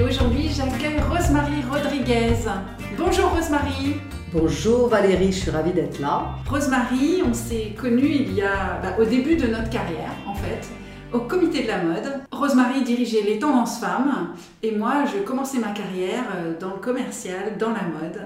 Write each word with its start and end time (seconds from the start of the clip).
Et 0.00 0.02
aujourd'hui, 0.02 0.48
j'accueille 0.48 0.98
Rosemary 1.10 1.62
Rodriguez. 1.70 2.48
Bonjour 2.96 3.28
Rosemary. 3.32 3.96
Bonjour 4.32 4.88
Valérie, 4.88 5.30
je 5.30 5.40
suis 5.40 5.50
ravie 5.50 5.74
d'être 5.74 5.98
là. 5.98 6.36
Rosemary, 6.48 7.22
on 7.22 7.34
s'est 7.34 7.74
connus 7.78 8.08
il 8.08 8.32
y 8.32 8.40
a 8.40 8.80
bah, 8.82 8.94
au 8.98 9.04
début 9.04 9.36
de 9.36 9.46
notre 9.46 9.68
carrière 9.68 10.14
en 10.26 10.32
fait, 10.32 10.66
au 11.12 11.18
comité 11.20 11.64
de 11.64 11.68
la 11.68 11.82
mode. 11.82 12.22
Rosemary 12.32 12.82
dirigeait 12.82 13.20
les 13.20 13.38
tendances 13.38 13.78
femmes 13.78 14.34
et 14.62 14.74
moi 14.74 15.04
je 15.04 15.22
commençais 15.22 15.58
ma 15.58 15.72
carrière 15.72 16.24
euh, 16.34 16.58
dans 16.58 16.70
le 16.70 16.80
commercial, 16.80 17.58
dans 17.58 17.68
la 17.68 17.82
mode. 17.82 18.22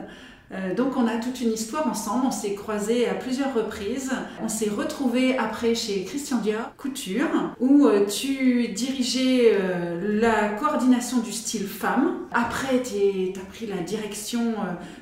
Euh, 0.52 0.74
donc 0.74 0.96
on 0.96 1.06
a 1.06 1.16
toute 1.16 1.40
une 1.40 1.52
histoire 1.52 1.88
ensemble, 1.88 2.26
on 2.26 2.30
s'est 2.30 2.54
croisés 2.54 3.08
à 3.08 3.14
plusieurs 3.14 3.54
reprises. 3.54 4.12
On 4.42 4.48
s'est 4.48 4.68
retrouvés 4.68 5.36
après 5.38 5.74
chez 5.74 6.04
Christian 6.04 6.38
Dior 6.38 6.74
Couture, 6.76 7.28
où 7.60 7.86
euh, 7.86 8.06
tu 8.06 8.68
dirigeais 8.68 9.52
euh, 9.54 10.20
la 10.20 10.50
coordination 10.50 11.18
du 11.18 11.32
style 11.32 11.66
femme. 11.66 12.18
Après, 12.32 12.82
tu 12.82 13.38
as 13.38 13.44
pris 13.44 13.66
la 13.66 13.78
direction 13.82 14.54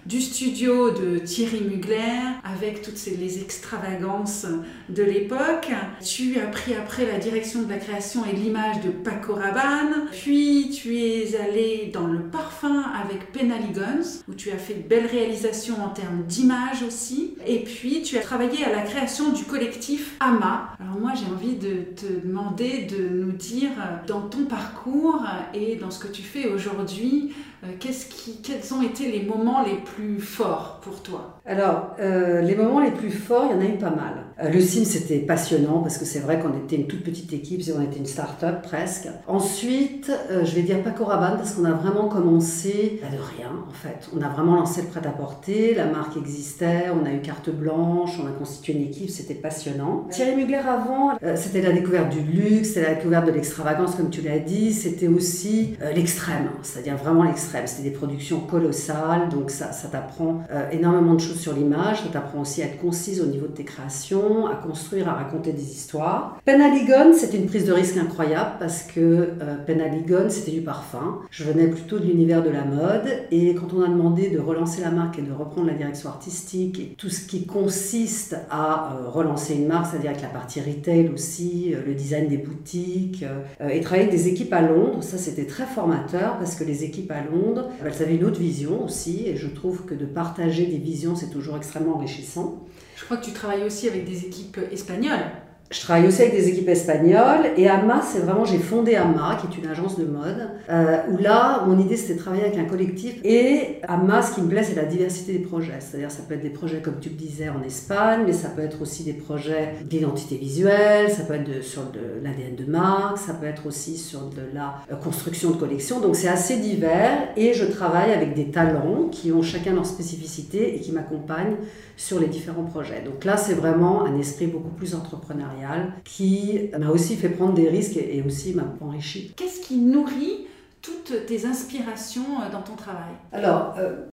du 0.06 0.20
studio 0.20 0.91
de 0.91 1.18
Thierry 1.18 1.63
Mugler, 1.63 2.20
avec 2.45 2.82
toutes 2.82 3.02
les 3.07 3.40
extravagances 3.40 4.46
de 4.90 5.02
l'époque. 5.02 5.70
Tu 6.04 6.38
as 6.38 6.46
pris 6.46 6.74
après 6.74 7.07
la 7.07 7.18
direction 7.18 7.63
de 7.63 7.70
la 7.70 7.79
création 7.79 8.24
et 8.26 8.35
de 8.35 8.38
l'image 8.38 8.80
de 8.82 8.90
Paco 8.90 9.35
Rabanne. 9.35 10.09
Puis 10.13 10.70
tu 10.70 10.98
es 10.98 11.37
allé 11.37 11.90
dans 11.93 12.07
le 12.07 12.20
parfum 12.20 12.85
avec 13.02 13.32
Penally 13.32 13.73
Guns, 13.73 14.23
où 14.29 14.35
tu 14.35 14.51
as 14.51 14.59
fait 14.59 14.74
de 14.74 14.82
belles 14.87 15.07
réalisations 15.07 15.32
en 15.80 15.88
termes 15.88 16.23
d'image 16.25 16.83
aussi. 16.87 17.35
Et 17.47 17.61
puis, 17.61 18.02
tu 18.02 18.19
as 18.19 18.21
travaillé 18.21 18.65
à 18.65 18.71
la 18.71 18.83
création 18.83 19.33
du 19.33 19.45
collectif 19.45 20.16
AMA. 20.21 20.69
Alors 20.80 21.01
moi, 21.01 21.13
j'ai 21.15 21.27
envie 21.33 21.57
de 21.57 21.83
te 21.95 22.27
demander 22.27 22.87
de 22.91 23.09
nous 23.09 23.33
dire, 23.33 23.71
dans 24.07 24.23
ton 24.23 24.45
parcours 24.45 25.25
et 25.55 25.77
dans 25.77 25.91
ce 25.91 25.99
que 25.99 26.09
tu 26.09 26.23
fais 26.23 26.49
aujourd'hui, 26.49 27.35
euh, 27.65 27.69
quels 27.79 28.75
ont 28.75 28.83
été 28.83 29.10
les 29.10 29.23
moments 29.23 29.63
les 29.63 29.77
plus 29.77 30.21
forts 30.21 30.80
pour 30.83 31.03
toi? 31.03 31.41
Alors, 31.47 31.95
euh, 32.01 32.41
les 32.41 32.57
moments 32.57 32.80
les 32.80 32.91
plus 32.91 33.10
forts, 33.10 33.47
il 33.51 33.57
y 33.57 33.59
en 33.59 33.60
a 33.60 33.75
eu 33.75 33.79
pas 33.79 33.91
mal. 33.91 34.25
Euh, 34.41 34.49
le 34.51 34.61
sim, 34.61 34.85
c'était 34.85 35.19
passionnant 35.19 35.80
parce 35.80 35.99
que 35.99 36.05
c'est 36.05 36.21
vrai 36.21 36.38
qu'on 36.38 36.52
était 36.65 36.77
une 36.77 36.87
toute 36.87 37.02
petite 37.02 37.33
équipe, 37.33 37.63
on 37.77 37.83
était 37.83 37.99
une 37.99 38.07
start-up 38.07 38.63
presque. 38.63 39.09
Ensuite, 39.27 40.11
je 40.30 40.55
vais 40.55 40.63
dire 40.63 40.83
Paco 40.83 41.05
Rabanne 41.05 41.37
parce 41.37 41.52
qu'on 41.52 41.65
a 41.65 41.73
vraiment 41.73 42.09
commencé 42.09 43.01
bah, 43.03 43.09
de 43.10 43.37
rien 43.37 43.51
en 43.69 43.73
fait. 43.73 44.09
On 44.16 44.23
a 44.23 44.29
vraiment 44.29 44.57
lancé 44.57 44.83
le 44.83 44.88
prêt-à-porter, 44.88 45.75
la 45.75 45.87
marque 45.87 46.16
existait, 46.16 46.87
on 46.91 47.07
a 47.07 47.13
eu 47.13 47.21
carte 47.21 47.51
blanche, 47.51 48.19
on 48.23 48.27
a 48.27 48.33
constitué 48.33 48.75
une 48.75 48.83
équipe, 48.83 49.10
c'était 49.10 49.35
passionnant. 49.35 50.07
Thierry 50.10 50.37
Mugler 50.37 50.57
avant, 50.57 51.13
c'était 51.37 51.63
la 51.63 51.73
découverte 51.73 52.10
du 52.10 52.21
luxe, 52.21 52.69
c'était 52.69 52.83
la 52.83 52.95
découverte 52.95 53.27
de 53.27 53.33
l'extravagance 53.33 53.95
comme 53.95 54.10
tu 54.10 54.23
l'as 54.23 54.38
dit, 54.38 54.73
c'était 54.73 55.09
aussi 55.09 55.75
l'extrême, 55.95 56.51
c'est-à-dire 56.63 56.97
vraiment 56.97 57.25
l'extrême 57.25 57.66
c'était 57.66 57.88
des 57.88 57.95
productions 57.95 58.41
colossales, 58.41 59.29
donc 59.29 59.51
ça, 59.51 59.71
t'apprend 59.91 60.43
euh, 60.51 60.69
énormément 60.71 61.15
de 61.15 61.21
choses 61.21 61.38
sur 61.38 61.53
l'image, 61.53 62.03
ça 62.03 62.09
t'apprend 62.13 62.41
aussi 62.41 62.63
à 62.63 62.66
être 62.66 62.80
concise 62.80 63.21
au 63.21 63.27
niveau 63.27 63.47
de 63.47 63.53
tes 63.53 63.65
créations, 63.65 64.22
à 64.50 64.54
construire, 64.54 65.08
à 65.08 65.14
raconter 65.14 65.52
des 65.52 65.62
histoires. 65.62 66.38
Penaligon, 66.44 67.12
c'était 67.12 67.38
une 67.38 67.47
prise 67.47 67.66
de 67.66 67.72
risque 67.72 67.97
incroyable 67.97 68.52
parce 68.58 68.82
que 68.82 69.00
euh, 69.00 69.56
Penaligon, 69.66 70.28
c'était 70.28 70.52
du 70.52 70.60
parfum. 70.60 71.20
Je 71.30 71.44
venais 71.44 71.66
plutôt 71.66 71.98
de 71.98 72.04
l'univers 72.04 72.42
de 72.42 72.50
la 72.50 72.64
mode 72.64 73.08
et 73.30 73.54
quand 73.54 73.74
on 73.74 73.82
a 73.82 73.88
demandé 73.88 74.30
de 74.30 74.38
relancer 74.38 74.80
la 74.80 74.91
marque 74.91 75.19
et 75.19 75.22
de 75.22 75.32
reprendre 75.32 75.66
la 75.66 75.74
direction 75.74 76.08
artistique 76.08 76.78
et 76.78 76.94
tout 76.97 77.08
ce 77.08 77.26
qui 77.26 77.47
consiste 77.47 78.36
à 78.50 78.94
euh, 78.94 79.08
relancer 79.08 79.54
une 79.54 79.66
marque, 79.66 79.86
c'est-à-dire 79.91 80.10
avec 80.10 80.22
la 80.22 80.28
partie 80.28 80.60
retail 80.60 81.08
aussi, 81.12 81.74
le 81.86 81.94
design 81.94 82.28
des 82.28 82.38
boutiques, 82.38 83.24
et 83.60 83.80
travailler 83.80 84.08
avec 84.08 84.16
des 84.16 84.28
équipes 84.28 84.52
à 84.52 84.62
Londres, 84.62 85.02
ça 85.02 85.18
c'était 85.18 85.47
très 85.47 85.64
formateur 85.64 86.38
parce 86.38 86.54
que 86.54 86.64
les 86.64 86.84
équipes 86.84 87.10
à 87.10 87.22
Londres 87.22 87.68
elles 87.84 88.02
avaient 88.02 88.16
une 88.16 88.24
autre 88.24 88.41
vision 88.41 88.84
aussi, 88.84 89.24
et 89.26 89.36
je 89.36 89.48
trouve 89.48 89.84
que 89.84 89.94
de 89.94 90.04
partager 90.04 90.66
des 90.66 90.78
visions, 90.78 91.16
c'est 91.16 91.30
toujours 91.30 91.56
extrêmement 91.56 91.97
enrichissant. 91.97 92.62
Je 93.02 93.06
crois 93.06 93.16
que 93.16 93.24
tu 93.24 93.32
travailles 93.32 93.64
aussi 93.64 93.88
avec 93.88 94.04
des 94.04 94.26
équipes 94.26 94.60
espagnoles. 94.70 95.41
Je 95.72 95.81
travaille 95.81 96.06
aussi 96.06 96.21
avec 96.21 96.34
des 96.34 96.50
équipes 96.50 96.69
espagnoles 96.69 97.47
et 97.56 97.66
AMA, 97.66 98.03
c'est 98.03 98.19
vraiment, 98.19 98.44
j'ai 98.44 98.59
fondé 98.59 98.94
AMA, 98.94 99.38
qui 99.41 99.47
est 99.47 99.62
une 99.62 99.71
agence 99.71 99.99
de 99.99 100.05
mode, 100.05 100.50
euh, 100.69 100.99
où 101.10 101.16
là, 101.16 101.65
mon 101.66 101.78
idée 101.78 101.97
c'était 101.97 102.15
de 102.15 102.19
travailler 102.19 102.44
avec 102.44 102.59
un 102.59 102.66
collectif. 102.66 103.15
Et 103.25 103.81
AMA, 103.88 104.21
ce 104.21 104.34
qui 104.34 104.43
me 104.43 104.49
plaît, 104.49 104.62
c'est 104.62 104.75
la 104.75 104.84
diversité 104.84 105.33
des 105.33 105.38
projets. 105.38 105.78
C'est-à-dire, 105.81 106.10
ça 106.10 106.25
peut 106.28 106.34
être 106.34 106.43
des 106.43 106.50
projets, 106.50 106.83
comme 106.83 107.00
tu 107.00 107.09
le 107.09 107.15
disais, 107.15 107.49
en 107.49 107.62
Espagne, 107.62 108.21
mais 108.27 108.34
ça 108.34 108.50
peut 108.50 108.60
être 108.60 108.83
aussi 108.83 109.03
des 109.03 109.15
projets 109.15 109.77
d'identité 109.83 110.37
visuelle, 110.37 111.10
ça 111.10 111.22
peut 111.22 111.34
être 111.34 111.65
sur 111.65 111.83
l'ADN 112.22 112.54
de 112.54 112.71
marque, 112.71 113.16
ça 113.16 113.33
peut 113.33 113.47
être 113.47 113.66
aussi 113.66 113.97
sur 113.97 114.28
de 114.28 114.43
la 114.53 114.75
euh, 114.93 114.97
construction 114.97 115.53
de 115.53 115.56
collection. 115.56 116.00
Donc 116.00 116.16
c'est 116.16 116.28
assez 116.28 116.59
divers 116.59 117.28
et 117.34 117.54
je 117.54 117.65
travaille 117.65 118.12
avec 118.12 118.34
des 118.34 118.50
talents 118.50 119.09
qui 119.10 119.33
ont 119.33 119.43
chacun 119.43 119.72
leur 119.72 119.87
spécificité 119.87 120.77
et 120.77 120.81
qui 120.81 120.93
m'accompagnent 120.93 121.56
sur 121.97 122.21
les 122.21 122.27
différents 122.27 122.65
projets. 122.65 123.03
Donc 123.03 123.25
là, 123.25 123.37
c'est 123.37 123.54
vraiment 123.54 124.04
un 124.04 124.19
esprit 124.19 124.47
beaucoup 124.47 124.71
plus 124.71 124.94
entrepreneurial 124.94 125.61
qui 126.04 126.70
m'a 126.78 126.90
aussi 126.90 127.16
fait 127.16 127.28
prendre 127.30 127.54
des 127.54 127.68
risques 127.68 127.96
et 127.96 128.22
aussi 128.26 128.54
m'a 128.54 128.74
enrichi. 128.80 129.32
Qu'est-ce 129.36 129.60
qui 129.60 129.76
nourrit 129.76 130.46
toutes 130.80 131.26
tes 131.26 131.46
inspirations 131.46 132.40
euh, 132.40 132.50
dans 132.50 132.62
ton 132.62 132.74
travail? 132.74 133.12
Alors, 133.32 133.74
euh, 133.78 134.06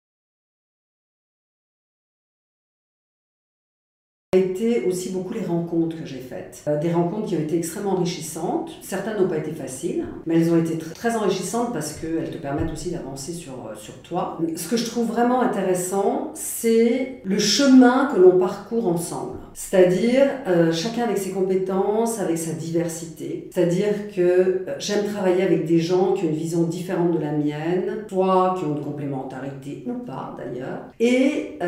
a 4.35 4.37
été 4.37 4.85
aussi 4.85 5.09
beaucoup 5.09 5.33
les 5.33 5.41
rencontres 5.41 5.97
que 5.97 6.05
j'ai 6.05 6.19
faites. 6.19 6.63
Euh, 6.69 6.79
des 6.79 6.93
rencontres 6.93 7.29
qui 7.29 7.37
ont 7.37 7.41
été 7.41 7.57
extrêmement 7.57 7.93
enrichissantes. 7.93 8.71
Certaines 8.83 9.17
n'ont 9.17 9.27
pas 9.27 9.39
été 9.39 9.53
faciles, 9.53 10.05
mais 10.27 10.39
elles 10.39 10.53
ont 10.53 10.59
été 10.59 10.77
très 10.77 11.17
enrichissantes 11.17 11.73
parce 11.73 11.95
qu'elles 11.95 12.29
te 12.29 12.37
permettent 12.37 12.71
aussi 12.71 12.91
d'avancer 12.91 13.33
sur, 13.33 13.55
euh, 13.55 13.75
sur 13.75 14.03
toi. 14.03 14.39
Ce 14.55 14.69
que 14.69 14.77
je 14.77 14.85
trouve 14.85 15.07
vraiment 15.07 15.41
intéressant, 15.41 16.33
c'est 16.35 17.23
le 17.25 17.39
chemin 17.39 18.11
que 18.15 18.21
l'on 18.21 18.39
parcourt 18.39 18.87
ensemble. 18.87 19.39
C'est-à-dire 19.55 20.27
euh, 20.47 20.73
chacun 20.73 21.05
avec 21.05 21.17
ses 21.17 21.31
compétences, 21.31 22.19
avec 22.19 22.37
sa 22.37 22.53
diversité. 22.53 23.49
C'est-à-dire 23.51 24.15
que 24.15 24.67
j'aime 24.79 25.07
travailler 25.07 25.43
avec 25.43 25.65
des 25.65 25.79
gens 25.79 26.13
qui 26.13 26.27
ont 26.27 26.29
une 26.29 26.35
vision 26.35 26.65
différente 26.65 27.13
de 27.13 27.19
la 27.19 27.33
mienne, 27.33 28.05
soit 28.11 28.57
qui 28.59 28.67
ont 28.67 28.77
une 28.77 28.85
complémentarité 28.85 29.85
ou 29.87 30.05
pas 30.05 30.37
d'ailleurs. 30.37 30.81
Et 31.01 31.59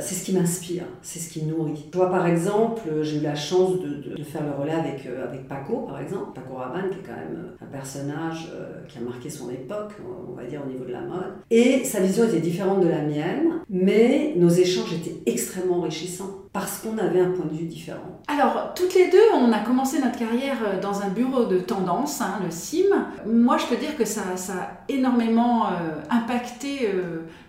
c'est 0.00 0.14
ce 0.14 0.24
qui 0.24 0.32
m'inspire, 0.32 0.82
c'est 1.00 1.20
ce 1.20 1.30
qui 1.30 1.44
nourrit 1.44 1.88
par 2.10 2.26
exemple, 2.26 2.82
j'ai 3.02 3.18
eu 3.18 3.20
la 3.20 3.34
chance 3.34 3.80
de, 3.80 4.22
faire 4.22 4.42
le 4.44 4.60
relais 4.60 4.72
avec, 4.72 5.06
euh, 5.06 5.24
avec 5.24 5.48
Paco, 5.48 5.86
par 5.88 6.00
exemple, 6.00 6.32
Paco 6.34 6.54
Rabanne, 6.54 6.90
qui 6.90 6.98
est 6.98 7.02
quand 7.02 7.16
même 7.16 7.54
euh, 7.60 7.64
un 7.64 7.68
personnage 7.68 8.52
euh, 8.54 8.84
qui 8.86 8.98
a 8.98 9.00
marqué 9.00 9.30
son 9.30 9.48
époque, 9.50 9.92
on 10.28 10.34
va 10.34 10.44
dire, 10.44 10.60
au 10.64 10.68
niveau 10.70 10.84
de 10.84 10.92
la 10.92 11.00
mode. 11.00 11.34
Et 11.50 11.84
sa 11.84 12.00
vision 12.00 12.24
était 12.24 12.40
différente 12.40 12.80
de 12.80 12.88
la 12.88 13.02
mienne, 13.02 13.60
mais 13.70 14.34
nos 14.36 14.48
échanges 14.48 14.92
étaient 14.92 15.16
extrêmement 15.26 15.78
enrichissants 15.78 16.47
parce 16.58 16.78
qu'on 16.78 16.98
avait 16.98 17.20
un 17.20 17.30
point 17.30 17.46
de 17.46 17.56
vue 17.56 17.66
différent. 17.66 18.20
Alors, 18.26 18.72
toutes 18.74 18.94
les 18.94 19.08
deux, 19.10 19.30
on 19.34 19.52
a 19.52 19.60
commencé 19.60 20.00
notre 20.00 20.18
carrière 20.18 20.80
dans 20.82 21.02
un 21.02 21.08
bureau 21.08 21.44
de 21.44 21.58
tendance, 21.58 22.20
hein, 22.20 22.40
le 22.44 22.50
CIM. 22.50 23.06
Moi, 23.26 23.56
je 23.58 23.66
peux 23.66 23.76
dire 23.76 23.96
que 23.96 24.04
ça, 24.04 24.36
ça 24.36 24.52
a 24.52 24.92
énormément 24.92 25.66
impacté 26.10 26.90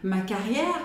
ma 0.04 0.20
carrière 0.20 0.76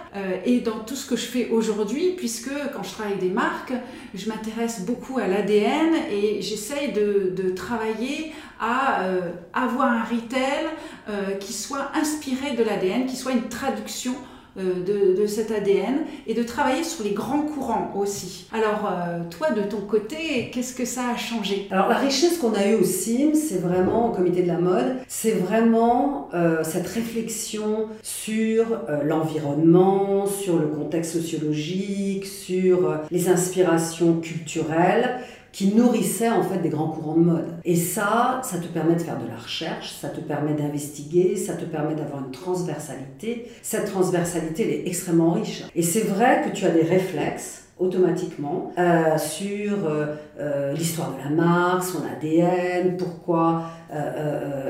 et 0.45 0.61
dans 0.61 0.81
tout 0.81 0.97
ce 0.97 1.07
que 1.07 1.17
je 1.17 1.27
fais 1.27 1.51
aujourd'hui, 1.51 2.15
puisque 2.17 2.51
quand 2.73 2.83
je 2.83 2.93
travaille 2.93 3.19
des 3.19 3.31
marques, 3.31 3.73
je 4.15 4.29
m'intéresse 4.29 4.85
beaucoup 4.87 5.19
à 5.19 5.27
l'ADN 5.27 5.95
et 6.11 6.41
j'essaye 6.41 6.93
de, 6.93 7.51
travailler 7.55 8.33
à 8.61 9.03
euh, 9.03 9.21
avoir 9.53 9.93
un 9.93 10.03
retail 10.03 10.67
euh, 11.09 11.33
qui 11.39 11.53
soit 11.53 11.91
inspiré 11.95 12.57
de 12.57 12.65
l'ADN, 12.65 13.07
qui 13.07 13.17
soit 13.17 13.33
une 13.33 13.49
traduction 13.49 14.13
euh, 14.13 14.34
de, 14.57 15.21
de, 15.21 15.27
cet 15.27 15.51
ADN 15.51 16.01
et 16.27 16.35
de 16.35 16.43
travailler 16.43 16.85
sur 16.85 17.05
les 17.05 17.11
grands 17.11 17.43
courants 17.43 17.93
aussi. 17.97 18.47
Alors, 18.53 18.89
toi, 19.31 19.51
de 19.51 19.63
ton 19.63 19.81
côté, 19.81 20.51
qu'est-ce 20.53 20.75
que 20.75 20.85
ça 20.85 21.11
a 21.15 21.17
changé? 21.17 21.67
Alors, 21.71 21.89
la 21.89 21.97
richesse 21.97 22.39
qu'on 22.39 22.55
a 22.55 22.67
eue 22.67 22.75
au 22.75 22.85
CIM, 22.85 23.35
c'est 23.35 23.59
vraiment, 23.59 24.11
au 24.11 24.15
comité 24.15 24.43
de 24.43 24.49
la 24.49 24.59
mode, 24.59 24.97
c'est 25.09 25.33
vraiment 25.33 26.29
cette 26.63 26.87
réflexion 26.87 27.89
sur 28.03 28.67
l'environnement, 29.03 30.27
sur 30.27 30.59
le 30.59 30.67
contexte 30.67 31.13
sociologique, 31.13 32.27
sur 32.27 33.01
les 33.11 33.29
inspirations 33.29 34.21
culturelles 34.21 35.21
qui 35.55 35.73
nourrissaient 35.73 36.31
en 36.31 36.43
fait 36.43 36.59
des 36.59 36.69
grands 36.69 36.89
courants 36.89 37.15
de 37.15 37.25
mode. 37.25 37.55
Et 37.65 37.77
ça, 37.77 38.41
ça 38.43 38.59
te 38.59 38.67
permet 38.67 38.97
de 38.97 39.03
faire 39.03 39.19
de 39.19 39.29
la 39.29 39.37
recherche, 39.37 39.95
ça 40.01 40.09
te 40.09 40.21
permet 40.21 40.53
d'investiguer, 40.53 41.37
ça 41.37 41.55
te 41.55 41.65
permet 41.65 41.95
d'avoir 41.95 42.25
une 42.25 42.33
transversalité. 42.33 43.47
Cette 43.63 43.87
transversalité, 43.87 44.65
elle 44.65 44.71
est 44.71 44.89
extrêmement 44.89 45.31
riche. 45.31 45.63
Et 45.77 45.83
c'est 45.83 46.01
vrai 46.01 46.43
que 46.45 46.57
tu 46.57 46.67
as 46.67 46.71
des 46.71 46.83
réflexes 46.83 47.69
automatiquement 47.79 48.73
euh, 48.79 49.17
sur 49.17 49.87
euh, 49.87 50.17
euh, 50.39 50.73
l'histoire 50.73 51.13
de 51.13 51.23
la 51.23 51.31
marque, 51.31 51.85
son 51.85 52.03
ADN, 52.05 52.97
pourquoi 52.97 53.71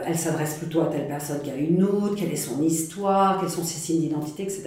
elle 0.06 0.19
s'adresse 0.19 0.56
plutôt 0.58 0.82
à 0.82 0.88
telle 0.88 1.08
personne 1.08 1.38
qu'à 1.43 1.55
une 1.55 1.82
autre, 1.82 2.14
quelle 2.14 2.31
est 2.31 2.37
son 2.37 2.61
histoire, 2.62 3.40
quels 3.40 3.49
sont 3.49 3.64
ses 3.64 3.78
signes 3.78 4.02
d'identité, 4.02 4.43
etc. 4.43 4.64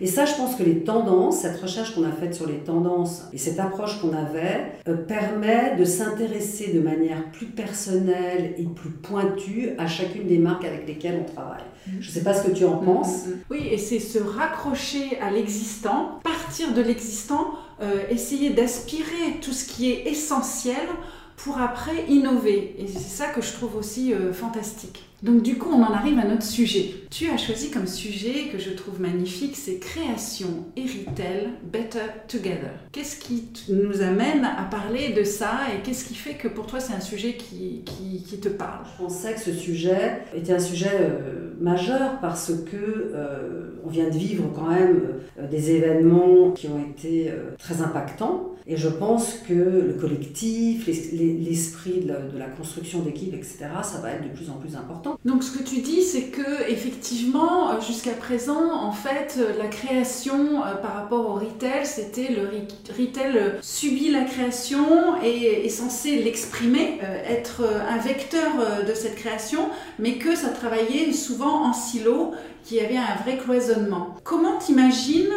Et 0.00 0.06
ça, 0.06 0.24
je 0.24 0.34
pense 0.34 0.54
que 0.54 0.62
les 0.62 0.82
tendances, 0.82 1.40
cette 1.40 1.60
recherche 1.60 1.94
qu'on 1.94 2.04
a 2.04 2.12
faite 2.12 2.34
sur 2.34 2.46
les 2.46 2.60
tendances 2.60 3.24
et 3.34 3.36
cette 3.36 3.60
approche 3.60 4.00
qu'on 4.00 4.14
avait, 4.14 4.78
permet 5.06 5.76
de 5.76 5.84
s'intéresser 5.84 6.72
de 6.72 6.80
manière 6.80 7.30
plus 7.32 7.48
personnelle 7.48 8.54
et 8.56 8.64
plus 8.64 8.88
pointue 8.88 9.72
à 9.76 9.86
chacune 9.86 10.26
des 10.26 10.38
marques 10.38 10.64
avec 10.64 10.86
lesquelles 10.86 11.20
on 11.20 11.30
travaille. 11.30 11.64
Je 12.00 12.08
ne 12.08 12.12
sais 12.12 12.22
pas 12.22 12.34
ce 12.34 12.46
que 12.46 12.52
tu 12.52 12.64
en 12.64 12.78
penses. 12.78 13.24
Oui, 13.50 13.66
et 13.70 13.78
c'est 13.78 13.98
se 13.98 14.18
raccrocher 14.18 15.18
à 15.20 15.30
l'existant, 15.30 16.20
partir 16.22 16.72
de 16.74 16.82
l'existant 16.82 17.54
euh, 17.80 18.02
essayer 18.10 18.50
d'aspirer 18.50 19.38
tout 19.40 19.52
ce 19.52 19.64
qui 19.64 19.92
est 19.92 20.06
essentiel 20.06 20.37
pour 21.38 21.58
après 21.60 22.04
innover. 22.08 22.74
Et 22.78 22.86
c'est 22.86 22.98
ça 22.98 23.26
que 23.28 23.40
je 23.40 23.52
trouve 23.52 23.76
aussi 23.76 24.12
euh, 24.12 24.32
fantastique. 24.32 25.04
Donc 25.22 25.42
du 25.42 25.58
coup, 25.58 25.70
on 25.72 25.82
en 25.82 25.92
arrive 25.92 26.18
à 26.18 26.24
notre 26.24 26.44
sujet. 26.44 26.94
Tu 27.10 27.28
as 27.28 27.36
choisi 27.36 27.70
comme 27.70 27.88
sujet 27.88 28.50
que 28.52 28.58
je 28.58 28.70
trouve 28.70 29.00
magnifique, 29.00 29.56
c'est 29.56 29.78
création 29.78 30.66
et 30.76 30.82
retail 30.82 31.48
better 31.72 32.06
together. 32.28 32.70
Qu'est-ce 32.92 33.18
qui 33.18 33.48
nous 33.68 34.00
amène 34.00 34.44
à 34.44 34.62
parler 34.70 35.12
de 35.14 35.24
ça 35.24 35.58
et 35.74 35.82
qu'est-ce 35.82 36.04
qui 36.04 36.14
fait 36.14 36.34
que 36.34 36.46
pour 36.46 36.66
toi 36.66 36.78
c'est 36.78 36.92
un 36.92 37.00
sujet 37.00 37.34
qui, 37.34 37.82
qui, 37.84 38.38
te 38.38 38.48
parle? 38.48 38.84
Je 38.96 39.02
pensais 39.02 39.34
que 39.34 39.40
ce 39.40 39.52
sujet 39.52 40.22
était 40.36 40.52
un 40.52 40.60
sujet 40.60 40.92
euh, 40.92 41.56
majeur 41.60 42.20
parce 42.20 42.52
que 42.52 42.76
euh, 42.76 43.80
on 43.84 43.88
vient 43.88 44.08
de 44.08 44.16
vivre 44.16 44.44
quand 44.54 44.68
même 44.68 45.00
des 45.50 45.72
événements 45.72 46.52
qui 46.52 46.68
ont 46.68 46.78
été 46.78 47.32
très 47.58 47.82
impactants 47.82 48.47
et 48.70 48.76
je 48.76 48.88
pense 48.88 49.32
que 49.48 49.54
le 49.54 49.96
collectif, 49.98 50.86
l'esprit 50.86 52.02
de, 52.02 52.38
la 52.38 52.48
construction 52.48 52.98
d'équipe, 52.98 53.32
etc., 53.32 53.60
ça 53.82 53.98
va 54.02 54.10
être 54.10 54.24
de 54.24 54.36
plus 54.36 54.50
en 54.50 54.56
plus 54.56 54.76
important. 54.76 55.18
Donc 55.24 55.42
ce 55.42 55.56
que 55.56 55.62
tu 55.62 55.80
dis, 55.80 56.02
c'est 56.02 56.24
que 56.24 56.70
effectivement, 56.70 57.70
euh, 57.70 57.80
jusqu'à 57.80 58.12
présent, 58.12 58.70
en 58.74 58.92
fait, 58.92 59.38
euh, 59.38 59.56
la 59.56 59.68
création 59.68 60.62
euh, 60.62 60.74
par 60.74 60.96
rapport 60.96 61.30
au 61.30 61.34
retail, 61.36 61.86
c'était 61.86 62.28
le 62.30 62.50
retail 62.94 63.54
subit 63.62 64.10
la 64.10 64.24
création 64.24 65.22
et 65.24 65.64
est 65.64 65.70
censé 65.70 66.22
l'exprimer, 66.22 66.98
être 67.26 67.62
un 67.88 67.96
vecteur 67.96 68.52
de 68.86 68.92
cette 68.92 69.14
création, 69.14 69.70
mais 69.98 70.18
que 70.18 70.36
ça 70.36 70.48
travaillait 70.48 71.12
souvent 71.12 71.64
en 71.64 71.72
silo 71.72 72.32
qu'il 72.64 72.78
y 72.78 72.80
avait 72.80 72.96
un 72.96 73.22
vrai 73.22 73.38
cloisonnement. 73.38 74.16
Comment 74.24 74.58
t'imagines 74.58 75.32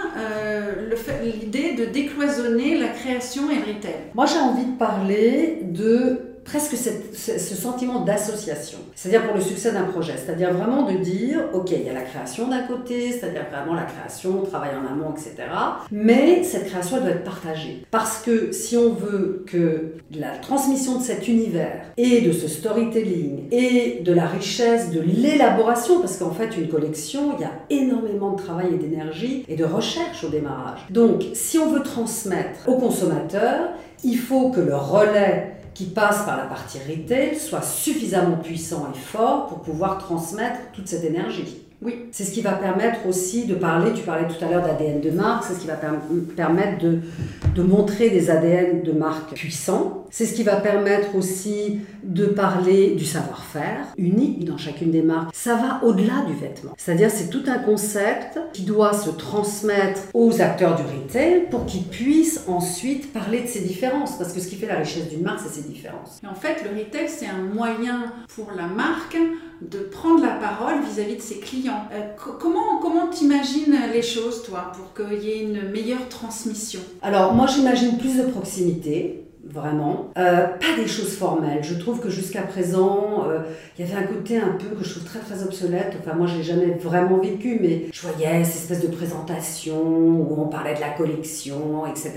l'idée 1.24 1.74
de 1.74 1.86
décloisonner 1.86 2.78
la 2.78 2.90
création 2.90 3.50
et 3.50 3.56
le 3.56 3.72
Moi 4.14 4.26
j'ai 4.26 4.40
envie 4.40 4.66
de 4.66 4.78
parler 4.78 5.60
de 5.64 6.31
presque 6.44 6.76
ce 6.76 7.56
sentiment 7.56 8.02
d'association. 8.02 8.80
C'est-à-dire 8.96 9.26
pour 9.28 9.36
le 9.36 9.42
succès 9.42 9.72
d'un 9.72 9.84
projet. 9.84 10.14
C'est-à-dire 10.18 10.54
vraiment 10.54 10.84
de 10.84 10.98
dire, 10.98 11.40
OK, 11.54 11.72
il 11.72 11.84
y 11.86 11.90
a 11.90 11.94
la 11.94 12.02
création 12.02 12.48
d'un 12.48 12.64
côté, 12.64 13.12
c'est-à-dire 13.12 13.46
vraiment 13.52 13.74
la 13.74 13.84
création, 13.84 14.42
travail 14.42 14.72
en 14.76 14.92
amont, 14.92 15.12
etc. 15.12 15.48
Mais 15.92 16.44
cette 16.44 16.68
création, 16.68 17.00
doit 17.00 17.12
être 17.12 17.24
partagée. 17.24 17.86
Parce 17.92 18.22
que 18.22 18.52
si 18.52 18.76
on 18.76 18.94
veut 18.94 19.46
que 19.48 19.94
la 20.12 20.38
transmission 20.38 20.98
de 20.98 21.04
cet 21.04 21.28
univers 21.28 21.86
et 21.98 22.22
de 22.22 22.32
ce 22.32 22.48
storytelling 22.48 23.48
et 23.52 24.02
de 24.04 24.14
la 24.14 24.26
richesse, 24.26 24.92
de 24.92 25.00
l'élaboration, 25.00 26.00
parce 26.00 26.18
qu'en 26.18 26.32
fait, 26.32 26.58
une 26.58 26.68
collection, 26.68 27.36
il 27.38 27.42
y 27.42 27.46
a 27.46 27.52
énormément 27.70 28.32
de 28.32 28.42
travail 28.42 28.68
et 28.74 28.78
d'énergie 28.78 29.46
et 29.48 29.56
de 29.56 29.64
recherche 29.64 30.24
au 30.24 30.30
démarrage. 30.30 30.86
Donc, 30.90 31.24
si 31.34 31.58
on 31.58 31.72
veut 31.72 31.84
transmettre 31.84 32.68
aux 32.68 32.76
consommateurs, 32.76 33.70
il 34.04 34.18
faut 34.18 34.50
que 34.50 34.60
le 34.60 34.76
relais 34.76 35.56
qui 35.74 35.86
passe 35.86 36.26
par 36.26 36.38
la 36.38 36.44
partie 36.44 36.80
retail 36.80 37.38
soit 37.40 37.62
suffisamment 37.62 38.38
puissant 38.38 38.92
et 38.94 38.98
fort 38.98 39.48
pour 39.48 39.62
pouvoir 39.62 39.98
transmettre 39.98 40.72
toute 40.74 40.88
cette 40.88 41.04
énergie. 41.04 41.64
Oui. 41.82 41.96
C'est 42.12 42.24
ce 42.26 42.32
qui 42.32 42.42
va 42.42 42.52
permettre 42.52 43.08
aussi 43.08 43.46
de 43.46 43.56
parler, 43.56 43.92
tu 43.94 44.04
parlais 44.04 44.28
tout 44.28 44.44
à 44.46 44.50
l'heure 44.50 44.62
d'ADN 44.62 45.02
de 45.02 45.10
marque, 45.10 45.46
c'est 45.46 45.56
ce 45.56 45.60
qui 45.60 45.68
va 45.68 45.76
permettre 45.76 46.78
de, 46.80 47.62
montrer 47.64 48.10
des 48.10 48.30
ADN 48.30 48.84
de 48.84 48.92
marque 48.92 49.34
puissants. 49.34 50.06
C'est 50.12 50.26
ce 50.26 50.34
qui 50.34 50.44
va 50.44 50.58
permettre 50.58 51.16
aussi 51.16 51.80
de 52.04 52.26
parler 52.26 52.92
du 52.92 53.06
savoir-faire 53.06 53.88
unique 53.98 54.46
dans 54.46 54.58
chacune 54.58 54.92
des 54.92 55.02
marques. 55.02 55.34
Ça 55.34 55.56
va 55.56 55.82
au-delà 55.84 56.26
du 56.28 56.34
vêtement. 56.34 56.72
C'est-à-dire 56.78 57.10
c'est 57.10 57.30
tout 57.30 57.44
un 57.48 57.60
concept 57.60 58.40
qui 58.54 58.64
doit 58.64 58.94
se 58.94 59.10
transmettre 59.10 60.02
aux 60.14 60.42
acteurs 60.42 60.76
du 60.76 60.84
retail 60.84 61.48
pour 61.50 61.66
qu'ils 61.66 61.86
puissent 61.86 62.44
ensuite 62.48 63.14
parler 63.14 63.42
de 63.42 63.48
ces 63.48 63.62
différences. 63.62 64.18
Parce 64.18 64.34
que 64.34 64.40
ce 64.40 64.48
qui 64.48 64.56
fait 64.56 64.68
la 64.68 64.76
richesse 64.76 65.08
d'une 65.10 65.24
marque, 65.24 65.40
c'est 65.40 65.62
ses 65.62 65.68
différences. 65.68 66.20
Et 66.24 66.28
en 66.28 66.36
fait, 66.36 66.64
le 66.64 66.78
retail, 66.78 67.08
c'est 67.08 67.28
un 67.28 67.42
moyen 67.54 68.12
pour 68.36 68.52
la 68.56 68.68
marque 68.68 69.18
de 69.62 69.80
prendre 69.80 70.22
la 70.22 70.34
parole 70.34 70.82
vis-à-vis 70.82 71.16
de 71.16 71.22
ses 71.22 71.40
clients. 71.40 71.86
Euh, 71.94 72.02
comment 72.40 72.80
comment 72.82 73.08
t'imagines 73.08 73.78
les 73.94 74.02
choses, 74.02 74.44
toi, 74.44 74.72
pour 74.76 74.94
qu'il 74.94 75.24
y 75.24 75.32
ait 75.32 75.44
une 75.44 75.70
meilleure 75.70 76.10
transmission? 76.10 76.80
Alors, 77.02 77.34
moi, 77.34 77.48
j'imagine 77.48 77.98
plus 77.98 78.18
de 78.18 78.24
proximité 78.24 79.24
vraiment. 79.44 80.12
Euh, 80.18 80.46
pas 80.46 80.76
des 80.78 80.88
choses 80.88 81.16
formelles. 81.16 81.64
Je 81.64 81.76
trouve 81.76 82.00
que 82.00 82.10
jusqu'à 82.10 82.42
présent, 82.42 83.26
euh, 83.28 83.40
il 83.78 83.86
y 83.86 83.92
avait 83.92 84.04
un 84.04 84.08
côté 84.08 84.38
un 84.38 84.52
peu 84.52 84.76
que 84.76 84.84
je 84.84 84.92
trouve 84.92 85.04
très 85.04 85.20
très 85.20 85.44
obsolète. 85.44 85.96
Enfin, 86.00 86.16
moi, 86.16 86.28
je 86.28 86.38
l'ai 86.38 86.44
jamais 86.44 86.78
vraiment 86.82 87.18
vécu, 87.18 87.60
mais 87.62 87.88
je 87.92 88.02
voyais 88.08 88.44
cette 88.44 88.62
espèce 88.62 88.82
de 88.82 88.96
présentation 88.96 89.82
où 89.82 90.36
on 90.38 90.48
parlait 90.48 90.76
de 90.76 90.82
la 90.82 90.90
collection, 90.90 91.86
etc., 91.86 92.12